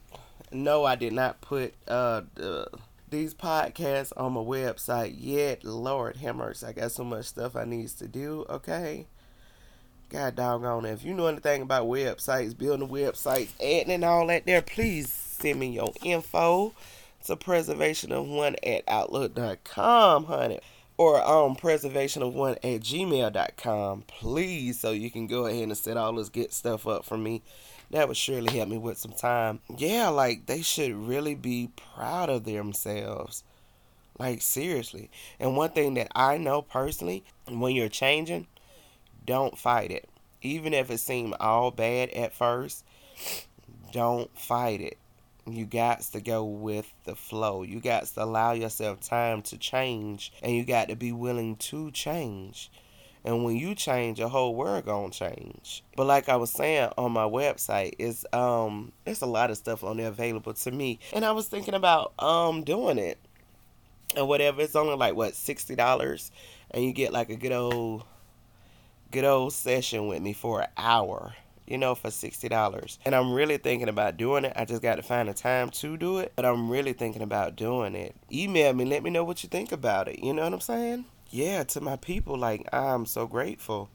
no, 0.54 0.84
I 0.84 0.94
did 0.94 1.12
not 1.12 1.40
put 1.40 1.74
uh 1.88 2.22
the, 2.34 2.68
these 3.10 3.34
podcasts 3.34 4.12
on 4.16 4.32
my 4.32 4.40
website 4.40 5.14
yet. 5.18 5.64
Lord 5.64 6.16
Hammers, 6.16 6.64
I 6.64 6.72
got 6.72 6.92
so 6.92 7.04
much 7.04 7.26
stuff 7.26 7.56
I 7.56 7.64
needs 7.64 7.92
to 7.94 8.08
do. 8.08 8.46
Okay. 8.48 9.06
God 10.10 10.36
doggone. 10.36 10.84
If 10.84 11.04
you 11.04 11.12
know 11.12 11.26
anything 11.26 11.62
about 11.62 11.86
websites, 11.86 12.56
building 12.56 12.88
websites, 12.88 13.50
adding 13.60 13.92
and 13.92 14.04
all 14.04 14.26
that 14.28 14.46
there, 14.46 14.62
please 14.62 15.10
send 15.10 15.58
me 15.58 15.72
your 15.72 15.92
info 16.04 16.72
to 17.26 17.36
preservation 17.36 18.12
of 18.12 18.28
one 18.28 18.54
at 18.62 18.84
outlook.com, 18.86 20.24
honey. 20.26 20.60
Or 20.96 21.20
um 21.26 21.56
preservation 21.56 22.22
of 22.22 22.34
one 22.34 22.52
at 22.54 22.80
gmail.com, 22.80 24.04
please, 24.06 24.78
so 24.78 24.92
you 24.92 25.10
can 25.10 25.26
go 25.26 25.46
ahead 25.46 25.64
and 25.64 25.76
set 25.76 25.96
all 25.96 26.12
this 26.12 26.28
good 26.28 26.52
stuff 26.52 26.86
up 26.86 27.04
for 27.04 27.18
me 27.18 27.42
that 27.94 28.08
would 28.08 28.16
surely 28.16 28.56
help 28.56 28.68
me 28.68 28.76
with 28.76 28.98
some 28.98 29.12
time. 29.12 29.60
Yeah, 29.76 30.08
like 30.08 30.46
they 30.46 30.62
should 30.62 30.92
really 30.92 31.36
be 31.36 31.70
proud 31.94 32.28
of 32.28 32.42
themselves. 32.42 33.44
Like 34.18 34.42
seriously. 34.42 35.10
And 35.38 35.56
one 35.56 35.70
thing 35.70 35.94
that 35.94 36.08
I 36.12 36.36
know 36.36 36.60
personally, 36.60 37.22
when 37.48 37.76
you're 37.76 37.88
changing, 37.88 38.48
don't 39.24 39.56
fight 39.56 39.92
it. 39.92 40.08
Even 40.42 40.74
if 40.74 40.90
it 40.90 40.98
seems 40.98 41.34
all 41.38 41.70
bad 41.70 42.10
at 42.10 42.34
first, 42.34 42.84
don't 43.92 44.36
fight 44.36 44.80
it. 44.80 44.98
You 45.46 45.64
got 45.64 46.00
to 46.00 46.20
go 46.20 46.44
with 46.44 46.92
the 47.04 47.14
flow. 47.14 47.62
You 47.62 47.78
got 47.78 48.06
to 48.06 48.24
allow 48.24 48.52
yourself 48.52 49.02
time 49.02 49.40
to 49.42 49.56
change 49.56 50.32
and 50.42 50.52
you 50.52 50.64
got 50.64 50.88
to 50.88 50.96
be 50.96 51.12
willing 51.12 51.54
to 51.56 51.92
change. 51.92 52.72
And 53.24 53.44
when 53.44 53.56
you 53.56 53.74
change, 53.74 54.18
your 54.18 54.28
whole 54.28 54.54
world 54.54 54.84
gonna 54.84 55.10
change. 55.10 55.82
But 55.96 56.06
like 56.06 56.28
I 56.28 56.36
was 56.36 56.50
saying 56.50 56.90
on 56.98 57.12
my 57.12 57.24
website, 57.24 57.94
it's 57.98 58.24
um 58.32 58.92
there's 59.04 59.22
a 59.22 59.26
lot 59.26 59.50
of 59.50 59.56
stuff 59.56 59.82
on 59.82 59.96
there 59.96 60.08
available 60.08 60.54
to 60.54 60.70
me. 60.70 60.98
And 61.12 61.24
I 61.24 61.32
was 61.32 61.48
thinking 61.48 61.74
about 61.74 62.12
um 62.18 62.64
doing 62.64 62.98
it. 62.98 63.18
And 64.16 64.28
whatever, 64.28 64.60
it's 64.60 64.76
only 64.76 64.96
like 64.96 65.14
what, 65.16 65.34
sixty 65.34 65.74
dollars 65.74 66.30
and 66.70 66.84
you 66.84 66.92
get 66.92 67.12
like 67.12 67.30
a 67.30 67.36
good 67.36 67.52
old 67.52 68.04
good 69.10 69.24
old 69.24 69.52
session 69.52 70.08
with 70.08 70.20
me 70.20 70.32
for 70.32 70.62
an 70.62 70.68
hour 70.76 71.34
you 71.66 71.78
know, 71.78 71.94
for 71.94 72.08
$60. 72.08 72.98
And 73.04 73.14
I'm 73.14 73.32
really 73.32 73.56
thinking 73.56 73.88
about 73.88 74.16
doing 74.16 74.44
it. 74.44 74.52
I 74.56 74.64
just 74.64 74.82
got 74.82 74.96
to 74.96 75.02
find 75.02 75.28
the 75.28 75.34
time 75.34 75.70
to 75.70 75.96
do 75.96 76.18
it. 76.18 76.32
But 76.36 76.44
I'm 76.44 76.70
really 76.70 76.92
thinking 76.92 77.22
about 77.22 77.56
doing 77.56 77.94
it. 77.94 78.14
Email 78.30 78.72
me, 78.74 78.84
let 78.84 79.02
me 79.02 79.10
know 79.10 79.24
what 79.24 79.42
you 79.42 79.48
think 79.48 79.72
about 79.72 80.08
it. 80.08 80.18
You 80.18 80.32
know 80.34 80.44
what 80.44 80.52
I'm 80.52 80.60
saying? 80.60 81.06
Yeah, 81.34 81.64
to 81.64 81.80
my 81.80 81.96
people, 81.96 82.38
like 82.38 82.68
I'm 82.72 83.06
so 83.06 83.26
grateful, 83.26 83.90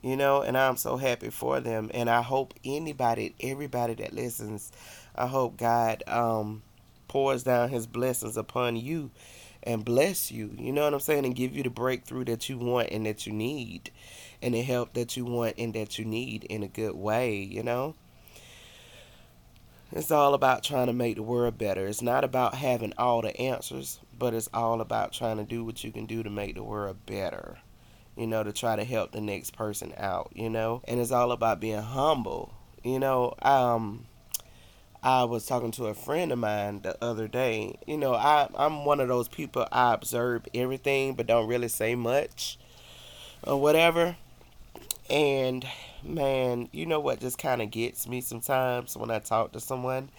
you 0.00 0.16
know, 0.16 0.40
and 0.40 0.56
I'm 0.56 0.78
so 0.78 0.96
happy 0.96 1.28
for 1.28 1.60
them. 1.60 1.90
And 1.92 2.08
I 2.08 2.22
hope 2.22 2.54
anybody, 2.64 3.34
everybody 3.40 3.92
that 3.96 4.14
listens, 4.14 4.72
I 5.14 5.26
hope 5.26 5.58
God 5.58 6.02
um, 6.06 6.62
pours 7.08 7.42
down 7.42 7.68
His 7.68 7.86
blessings 7.86 8.38
upon 8.38 8.76
you 8.76 9.10
and 9.62 9.84
bless 9.84 10.32
you. 10.32 10.56
You 10.58 10.72
know 10.72 10.84
what 10.84 10.94
I'm 10.94 11.00
saying? 11.00 11.26
And 11.26 11.36
give 11.36 11.54
you 11.54 11.62
the 11.62 11.68
breakthrough 11.68 12.24
that 12.24 12.48
you 12.48 12.56
want 12.56 12.88
and 12.90 13.04
that 13.04 13.26
you 13.26 13.34
need, 13.34 13.90
and 14.40 14.54
the 14.54 14.62
help 14.62 14.94
that 14.94 15.14
you 15.14 15.26
want 15.26 15.56
and 15.58 15.74
that 15.74 15.98
you 15.98 16.06
need 16.06 16.44
in 16.44 16.62
a 16.62 16.68
good 16.68 16.94
way. 16.94 17.36
You 17.36 17.62
know. 17.62 17.94
It's 19.94 20.10
all 20.10 20.32
about 20.32 20.62
trying 20.62 20.86
to 20.86 20.94
make 20.94 21.16
the 21.16 21.22
world 21.22 21.58
better. 21.58 21.86
It's 21.86 22.00
not 22.00 22.24
about 22.24 22.54
having 22.54 22.94
all 22.96 23.20
the 23.20 23.38
answers, 23.38 24.00
but 24.18 24.32
it's 24.32 24.48
all 24.54 24.80
about 24.80 25.12
trying 25.12 25.36
to 25.36 25.44
do 25.44 25.64
what 25.64 25.84
you 25.84 25.92
can 25.92 26.06
do 26.06 26.22
to 26.22 26.30
make 26.30 26.54
the 26.54 26.62
world 26.62 27.04
better. 27.04 27.58
You 28.16 28.26
know, 28.26 28.42
to 28.42 28.52
try 28.52 28.74
to 28.76 28.84
help 28.84 29.12
the 29.12 29.20
next 29.20 29.54
person 29.54 29.92
out, 29.98 30.30
you 30.34 30.48
know? 30.48 30.82
And 30.88 30.98
it's 30.98 31.12
all 31.12 31.30
about 31.30 31.60
being 31.60 31.82
humble. 31.82 32.54
You 32.82 32.98
know, 32.98 33.34
um 33.42 34.06
I 35.02 35.24
was 35.24 35.44
talking 35.44 35.72
to 35.72 35.86
a 35.86 35.94
friend 35.94 36.30
of 36.32 36.38
mine 36.38 36.82
the 36.82 36.96
other 37.04 37.28
day. 37.28 37.78
You 37.86 37.98
know, 37.98 38.14
I 38.14 38.48
I'm 38.54 38.86
one 38.86 39.00
of 39.00 39.08
those 39.08 39.28
people 39.28 39.66
I 39.70 39.92
observe 39.92 40.46
everything 40.54 41.14
but 41.14 41.26
don't 41.26 41.48
really 41.48 41.68
say 41.68 41.94
much 41.96 42.58
or 43.42 43.60
whatever. 43.60 44.16
And 45.10 45.66
man, 46.02 46.68
you 46.72 46.86
know 46.86 47.00
what 47.00 47.20
just 47.20 47.38
kind 47.38 47.62
of 47.62 47.70
gets 47.70 48.08
me 48.08 48.20
sometimes 48.20 48.96
when 48.96 49.10
I 49.10 49.18
talk 49.18 49.52
to 49.52 49.60
someone 49.60 50.10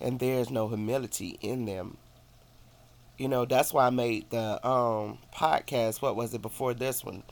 and 0.00 0.18
there's 0.18 0.50
no 0.50 0.68
humility 0.68 1.38
in 1.40 1.64
them. 1.64 1.96
You 3.18 3.28
know, 3.28 3.44
that's 3.44 3.72
why 3.72 3.86
I 3.86 3.90
made 3.90 4.30
the 4.30 4.66
um 4.66 5.18
podcast, 5.34 6.02
what 6.02 6.16
was 6.16 6.34
it 6.34 6.42
before 6.42 6.74
this 6.74 7.04
one? 7.04 7.22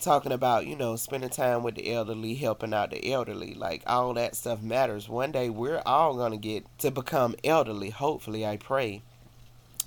talking 0.00 0.32
about, 0.32 0.66
you 0.66 0.76
know, 0.76 0.96
spending 0.96 1.30
time 1.30 1.62
with 1.62 1.74
the 1.74 1.92
elderly, 1.92 2.34
helping 2.34 2.72
out 2.72 2.90
the 2.90 3.12
elderly, 3.12 3.54
like 3.54 3.82
all 3.86 4.14
that 4.14 4.36
stuff 4.36 4.62
matters. 4.62 5.08
One 5.08 5.32
day 5.32 5.50
we're 5.50 5.82
all 5.84 6.14
going 6.14 6.32
to 6.32 6.38
get 6.38 6.66
to 6.78 6.90
become 6.90 7.34
elderly, 7.44 7.90
hopefully, 7.90 8.46
I 8.46 8.56
pray. 8.56 9.02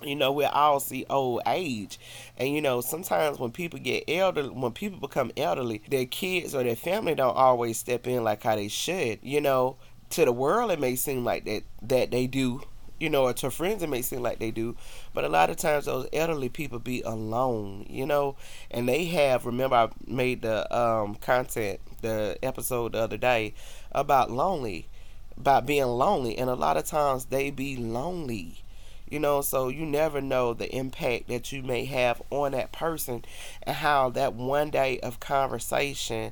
You 0.03 0.15
know, 0.15 0.31
we 0.31 0.45
all 0.45 0.79
see 0.79 1.05
old 1.09 1.41
age. 1.45 1.99
And 2.37 2.53
you 2.53 2.61
know, 2.61 2.81
sometimes 2.81 3.39
when 3.39 3.51
people 3.51 3.79
get 3.79 4.05
elderly, 4.07 4.49
when 4.49 4.71
people 4.71 4.99
become 4.99 5.31
elderly, 5.37 5.81
their 5.89 6.05
kids 6.05 6.55
or 6.55 6.63
their 6.63 6.75
family 6.75 7.15
don't 7.15 7.35
always 7.35 7.77
step 7.77 8.07
in 8.07 8.23
like 8.23 8.43
how 8.43 8.55
they 8.55 8.67
should. 8.67 9.19
You 9.21 9.41
know, 9.41 9.77
to 10.11 10.25
the 10.25 10.31
world 10.31 10.71
it 10.71 10.79
may 10.79 10.95
seem 10.95 11.23
like 11.23 11.45
that 11.45 11.63
that 11.83 12.11
they 12.11 12.27
do 12.27 12.61
you 12.99 13.09
know, 13.09 13.23
or 13.23 13.33
to 13.33 13.49
friends 13.49 13.81
it 13.81 13.89
may 13.89 14.03
seem 14.03 14.21
like 14.21 14.37
they 14.37 14.51
do, 14.51 14.75
but 15.13 15.23
a 15.23 15.29
lot 15.29 15.49
of 15.49 15.57
times 15.57 15.85
those 15.85 16.07
elderly 16.13 16.49
people 16.49 16.77
be 16.77 17.01
alone, 17.01 17.83
you 17.89 18.05
know, 18.05 18.35
and 18.69 18.87
they 18.87 19.05
have. 19.05 19.45
Remember, 19.45 19.75
I 19.75 19.89
made 20.05 20.43
the 20.43 20.71
um, 20.77 21.15
content, 21.15 21.79
the 22.01 22.37
episode 22.43 22.91
the 22.91 22.99
other 22.99 23.17
day 23.17 23.55
about 23.91 24.29
lonely, 24.29 24.87
about 25.35 25.65
being 25.65 25.85
lonely, 25.85 26.37
and 26.37 26.47
a 26.47 26.53
lot 26.53 26.77
of 26.77 26.85
times 26.85 27.25
they 27.25 27.49
be 27.49 27.75
lonely. 27.75 28.63
You 29.11 29.19
know, 29.19 29.41
so 29.41 29.67
you 29.67 29.85
never 29.85 30.21
know 30.21 30.53
the 30.53 30.73
impact 30.75 31.27
that 31.27 31.51
you 31.51 31.61
may 31.61 31.85
have 31.85 32.21
on 32.29 32.53
that 32.53 32.71
person 32.71 33.23
and 33.63 33.75
how 33.75 34.09
that 34.11 34.33
one 34.33 34.71
day 34.71 34.99
of 35.01 35.19
conversation 35.19 36.31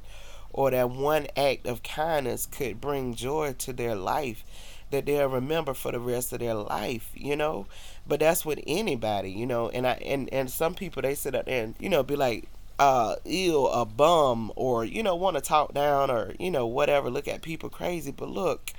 or 0.51 0.71
that 0.71 0.89
one 0.89 1.27
act 1.37 1.67
of 1.67 1.83
kindness 1.83 2.45
could 2.45 2.81
bring 2.81 3.13
joy 3.13 3.53
to 3.59 3.73
their 3.73 3.95
life 3.95 4.43
that 4.91 5.05
they'll 5.05 5.27
remember 5.27 5.73
for 5.73 5.91
the 5.91 5.99
rest 5.99 6.33
of 6.33 6.39
their 6.39 6.55
life, 6.55 7.11
you 7.13 7.35
know. 7.35 7.67
But 8.07 8.21
that's 8.21 8.45
with 8.45 8.59
anybody, 8.65 9.29
you 9.29 9.45
know. 9.45 9.69
And 9.69 9.85
I 9.85 9.93
and 10.03 10.31
and 10.33 10.49
some 10.49 10.73
people 10.73 11.01
they 11.01 11.15
sit 11.15 11.35
up 11.35 11.45
there 11.45 11.63
and 11.63 11.75
you 11.79 11.89
know 11.89 12.01
be 12.01 12.15
like, 12.15 12.45
uh, 12.79 13.15
ill, 13.25 13.67
a 13.67 13.85
bum, 13.85 14.51
or 14.55 14.85
you 14.85 15.03
know 15.03 15.15
want 15.15 15.35
to 15.35 15.41
talk 15.41 15.73
down 15.73 16.09
or 16.09 16.33
you 16.39 16.49
know 16.49 16.65
whatever, 16.65 17.09
look 17.09 17.27
at 17.27 17.41
people 17.41 17.69
crazy. 17.69 18.11
But 18.11 18.29
look, 18.29 18.71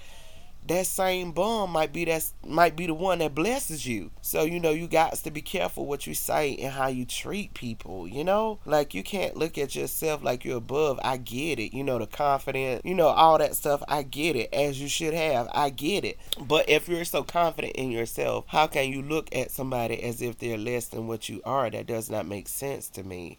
that 0.70 0.86
same 0.86 1.32
bum 1.32 1.70
might 1.70 1.92
be 1.92 2.04
that 2.04 2.30
might 2.46 2.76
be 2.76 2.86
the 2.86 2.94
one 2.94 3.18
that 3.18 3.34
blesses 3.34 3.86
you. 3.86 4.12
So 4.22 4.44
you 4.44 4.60
know 4.60 4.70
you 4.70 4.86
got 4.86 5.14
to 5.14 5.30
be 5.30 5.42
careful 5.42 5.84
what 5.84 6.06
you 6.06 6.14
say 6.14 6.54
and 6.56 6.72
how 6.72 6.86
you 6.86 7.04
treat 7.04 7.54
people. 7.54 8.06
You 8.06 8.22
know, 8.22 8.60
like 8.64 8.94
you 8.94 9.02
can't 9.02 9.36
look 9.36 9.58
at 9.58 9.74
yourself 9.74 10.22
like 10.22 10.44
you're 10.44 10.58
above. 10.58 11.00
I 11.02 11.16
get 11.16 11.58
it. 11.58 11.74
You 11.74 11.82
know 11.82 11.98
the 11.98 12.06
confidence. 12.06 12.82
You 12.84 12.94
know 12.94 13.08
all 13.08 13.36
that 13.38 13.56
stuff. 13.56 13.82
I 13.88 14.04
get 14.04 14.36
it 14.36 14.54
as 14.54 14.80
you 14.80 14.88
should 14.88 15.12
have. 15.12 15.48
I 15.52 15.70
get 15.70 16.04
it. 16.04 16.18
But 16.40 16.68
if 16.68 16.88
you're 16.88 17.04
so 17.04 17.24
confident 17.24 17.74
in 17.74 17.90
yourself, 17.90 18.44
how 18.46 18.68
can 18.68 18.92
you 18.92 19.02
look 19.02 19.34
at 19.34 19.50
somebody 19.50 20.00
as 20.00 20.22
if 20.22 20.38
they're 20.38 20.56
less 20.56 20.86
than 20.86 21.08
what 21.08 21.28
you 21.28 21.42
are? 21.44 21.68
That 21.68 21.88
does 21.88 22.08
not 22.08 22.26
make 22.26 22.46
sense 22.46 22.88
to 22.90 23.02
me. 23.02 23.38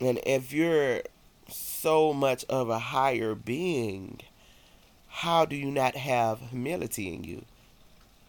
And 0.00 0.20
if 0.26 0.52
you're 0.52 1.02
so 1.48 2.12
much 2.12 2.44
of 2.50 2.68
a 2.68 2.78
higher 2.78 3.34
being 3.34 4.20
how 5.22 5.44
do 5.44 5.54
you 5.54 5.70
not 5.70 5.94
have 5.94 6.40
humility 6.50 7.14
in 7.14 7.22
you? 7.22 7.44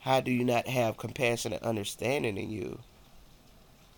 How 0.01 0.19
do 0.19 0.29
you 0.29 0.43
not 0.43 0.67
have 0.67 0.95
compassion 0.95 1.51
and 1.51 1.63
understanding 1.63 2.37
in 2.37 2.51
you? 2.51 2.77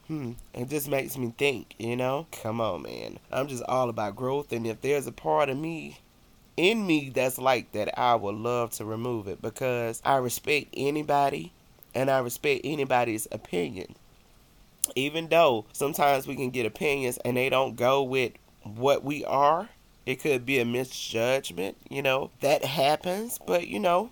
Hmm. 0.07 0.31
It 0.53 0.69
just 0.69 0.87
makes 0.87 1.17
me 1.17 1.33
think, 1.37 1.75
you 1.77 1.97
know? 1.97 2.25
Come 2.31 2.61
on, 2.61 2.83
man. 2.83 3.19
I'm 3.33 3.49
just 3.49 3.63
all 3.63 3.89
about 3.89 4.15
growth. 4.15 4.53
And 4.53 4.65
if 4.65 4.79
there's 4.79 5.07
a 5.07 5.11
part 5.11 5.49
of 5.49 5.57
me 5.57 5.99
in 6.55 6.87
me 6.87 7.09
that's 7.09 7.37
like 7.37 7.73
that, 7.73 7.99
I 7.99 8.15
would 8.15 8.35
love 8.35 8.71
to 8.75 8.85
remove 8.85 9.27
it 9.27 9.41
because 9.41 10.01
I 10.05 10.15
respect 10.15 10.67
anybody 10.77 11.51
and 11.93 12.09
I 12.09 12.19
respect 12.19 12.61
anybody's 12.63 13.27
opinion. 13.29 13.95
Even 14.95 15.27
though 15.27 15.65
sometimes 15.73 16.27
we 16.27 16.37
can 16.37 16.49
get 16.49 16.65
opinions 16.65 17.17
and 17.25 17.35
they 17.35 17.49
don't 17.49 17.75
go 17.75 18.03
with 18.03 18.31
what 18.63 19.03
we 19.03 19.25
are, 19.25 19.67
it 20.05 20.21
could 20.21 20.45
be 20.45 20.59
a 20.59 20.65
misjudgment, 20.65 21.77
you 21.89 22.01
know. 22.01 22.31
That 22.41 22.63
happens, 22.65 23.39
but 23.45 23.67
you 23.67 23.79
know, 23.79 24.11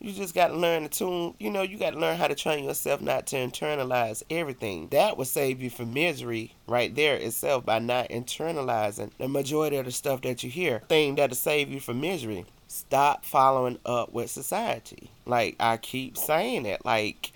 you 0.00 0.12
just 0.12 0.34
got 0.34 0.48
to 0.48 0.56
learn 0.56 0.84
to 0.84 0.88
tune, 0.88 1.34
you 1.38 1.50
know, 1.50 1.62
you 1.62 1.76
got 1.76 1.90
to 1.90 1.98
learn 1.98 2.16
how 2.16 2.26
to 2.26 2.34
train 2.34 2.64
yourself 2.64 3.02
not 3.02 3.26
to 3.28 3.36
internalize 3.36 4.22
everything. 4.30 4.88
That 4.88 5.18
will 5.18 5.26
save 5.26 5.60
you 5.60 5.68
from 5.68 5.92
misery 5.92 6.54
right 6.66 6.94
there 6.94 7.16
itself 7.16 7.66
by 7.66 7.80
not 7.80 8.08
internalizing 8.08 9.10
the 9.18 9.28
majority 9.28 9.76
of 9.76 9.84
the 9.84 9.92
stuff 9.92 10.22
that 10.22 10.42
you 10.42 10.50
hear. 10.50 10.80
Thing 10.88 11.16
that'll 11.16 11.36
save 11.36 11.70
you 11.70 11.80
from 11.80 12.00
misery. 12.00 12.46
Stop 12.66 13.24
following 13.24 13.78
up 13.84 14.12
with 14.12 14.30
society. 14.30 15.10
Like, 15.26 15.56
I 15.60 15.76
keep 15.76 16.16
saying 16.16 16.64
it. 16.64 16.84
Like, 16.84 17.32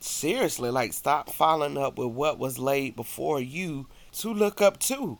seriously, 0.00 0.68
like, 0.68 0.92
stop 0.92 1.30
following 1.30 1.78
up 1.78 1.96
with 1.96 2.08
what 2.08 2.38
was 2.38 2.58
laid 2.58 2.96
before 2.96 3.40
you 3.40 3.86
to 4.14 4.34
look 4.34 4.60
up 4.60 4.78
to. 4.80 5.18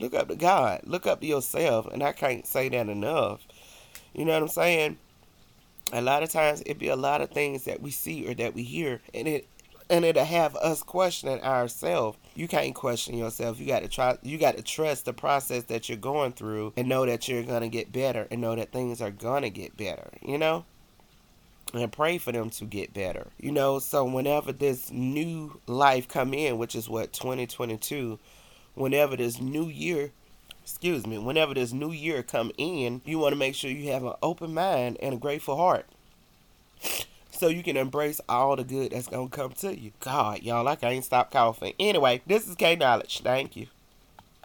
Look 0.00 0.14
up 0.14 0.28
to 0.28 0.36
God. 0.36 0.80
Look 0.84 1.06
up 1.06 1.20
to 1.20 1.26
yourself. 1.26 1.86
And 1.92 2.02
I 2.02 2.12
can't 2.12 2.46
say 2.46 2.68
that 2.70 2.88
enough. 2.88 3.46
You 4.14 4.24
know 4.24 4.32
what 4.32 4.42
I'm 4.42 4.48
saying? 4.48 4.98
A 5.92 6.00
lot 6.00 6.22
of 6.22 6.30
times 6.30 6.62
it 6.66 6.78
be 6.78 6.88
a 6.88 6.96
lot 6.96 7.20
of 7.20 7.30
things 7.30 7.64
that 7.64 7.80
we 7.80 7.90
see 7.90 8.26
or 8.26 8.34
that 8.34 8.54
we 8.54 8.62
hear 8.62 9.00
and 9.12 9.26
it 9.26 9.46
and 9.88 10.04
it'll 10.04 10.24
have 10.24 10.54
us 10.56 10.84
questioning 10.84 11.42
ourselves. 11.42 12.16
You 12.36 12.46
can't 12.46 12.76
question 12.76 13.18
yourself. 13.18 13.58
You 13.58 13.66
gotta 13.66 13.88
try 13.88 14.16
you 14.22 14.38
gotta 14.38 14.62
trust 14.62 15.04
the 15.04 15.12
process 15.12 15.64
that 15.64 15.88
you're 15.88 15.98
going 15.98 16.32
through 16.32 16.74
and 16.76 16.88
know 16.88 17.04
that 17.06 17.26
you're 17.28 17.42
gonna 17.42 17.68
get 17.68 17.90
better 17.90 18.28
and 18.30 18.40
know 18.40 18.54
that 18.54 18.70
things 18.70 19.02
are 19.02 19.10
gonna 19.10 19.50
get 19.50 19.76
better, 19.76 20.10
you 20.22 20.38
know? 20.38 20.64
and 21.72 21.92
pray 21.92 22.18
for 22.18 22.32
them 22.32 22.50
to 22.50 22.64
get 22.64 22.92
better. 22.92 23.28
You 23.38 23.52
know, 23.52 23.78
so 23.78 24.04
whenever 24.04 24.52
this 24.52 24.90
new 24.90 25.60
life 25.66 26.08
come 26.08 26.34
in, 26.34 26.58
which 26.58 26.74
is 26.74 26.88
what 26.88 27.12
2022 27.12 28.18
whenever 28.74 29.16
this 29.16 29.40
new 29.40 29.66
year 29.66 30.10
excuse 30.62 31.06
me 31.06 31.18
whenever 31.18 31.54
this 31.54 31.72
new 31.72 31.90
year 31.90 32.22
come 32.22 32.52
in 32.56 33.00
you 33.04 33.18
want 33.18 33.32
to 33.32 33.38
make 33.38 33.54
sure 33.54 33.70
you 33.70 33.90
have 33.92 34.04
an 34.04 34.14
open 34.22 34.54
mind 34.54 34.96
and 35.02 35.14
a 35.14 35.18
grateful 35.18 35.56
heart. 35.56 35.86
So 37.30 37.48
you 37.48 37.62
can 37.62 37.76
embrace 37.76 38.20
all 38.28 38.54
the 38.56 38.64
good 38.64 38.92
that's 38.92 39.08
gonna 39.08 39.28
come 39.28 39.52
to 39.52 39.76
you. 39.78 39.92
God 40.00 40.42
y'all 40.42 40.68
i 40.68 40.76
can't 40.76 41.04
stop 41.04 41.30
coughing. 41.30 41.74
Anyway 41.78 42.22
this 42.26 42.48
is 42.48 42.54
k 42.54 42.76
knowledge 42.76 43.20
thank 43.20 43.56
you 43.56 43.66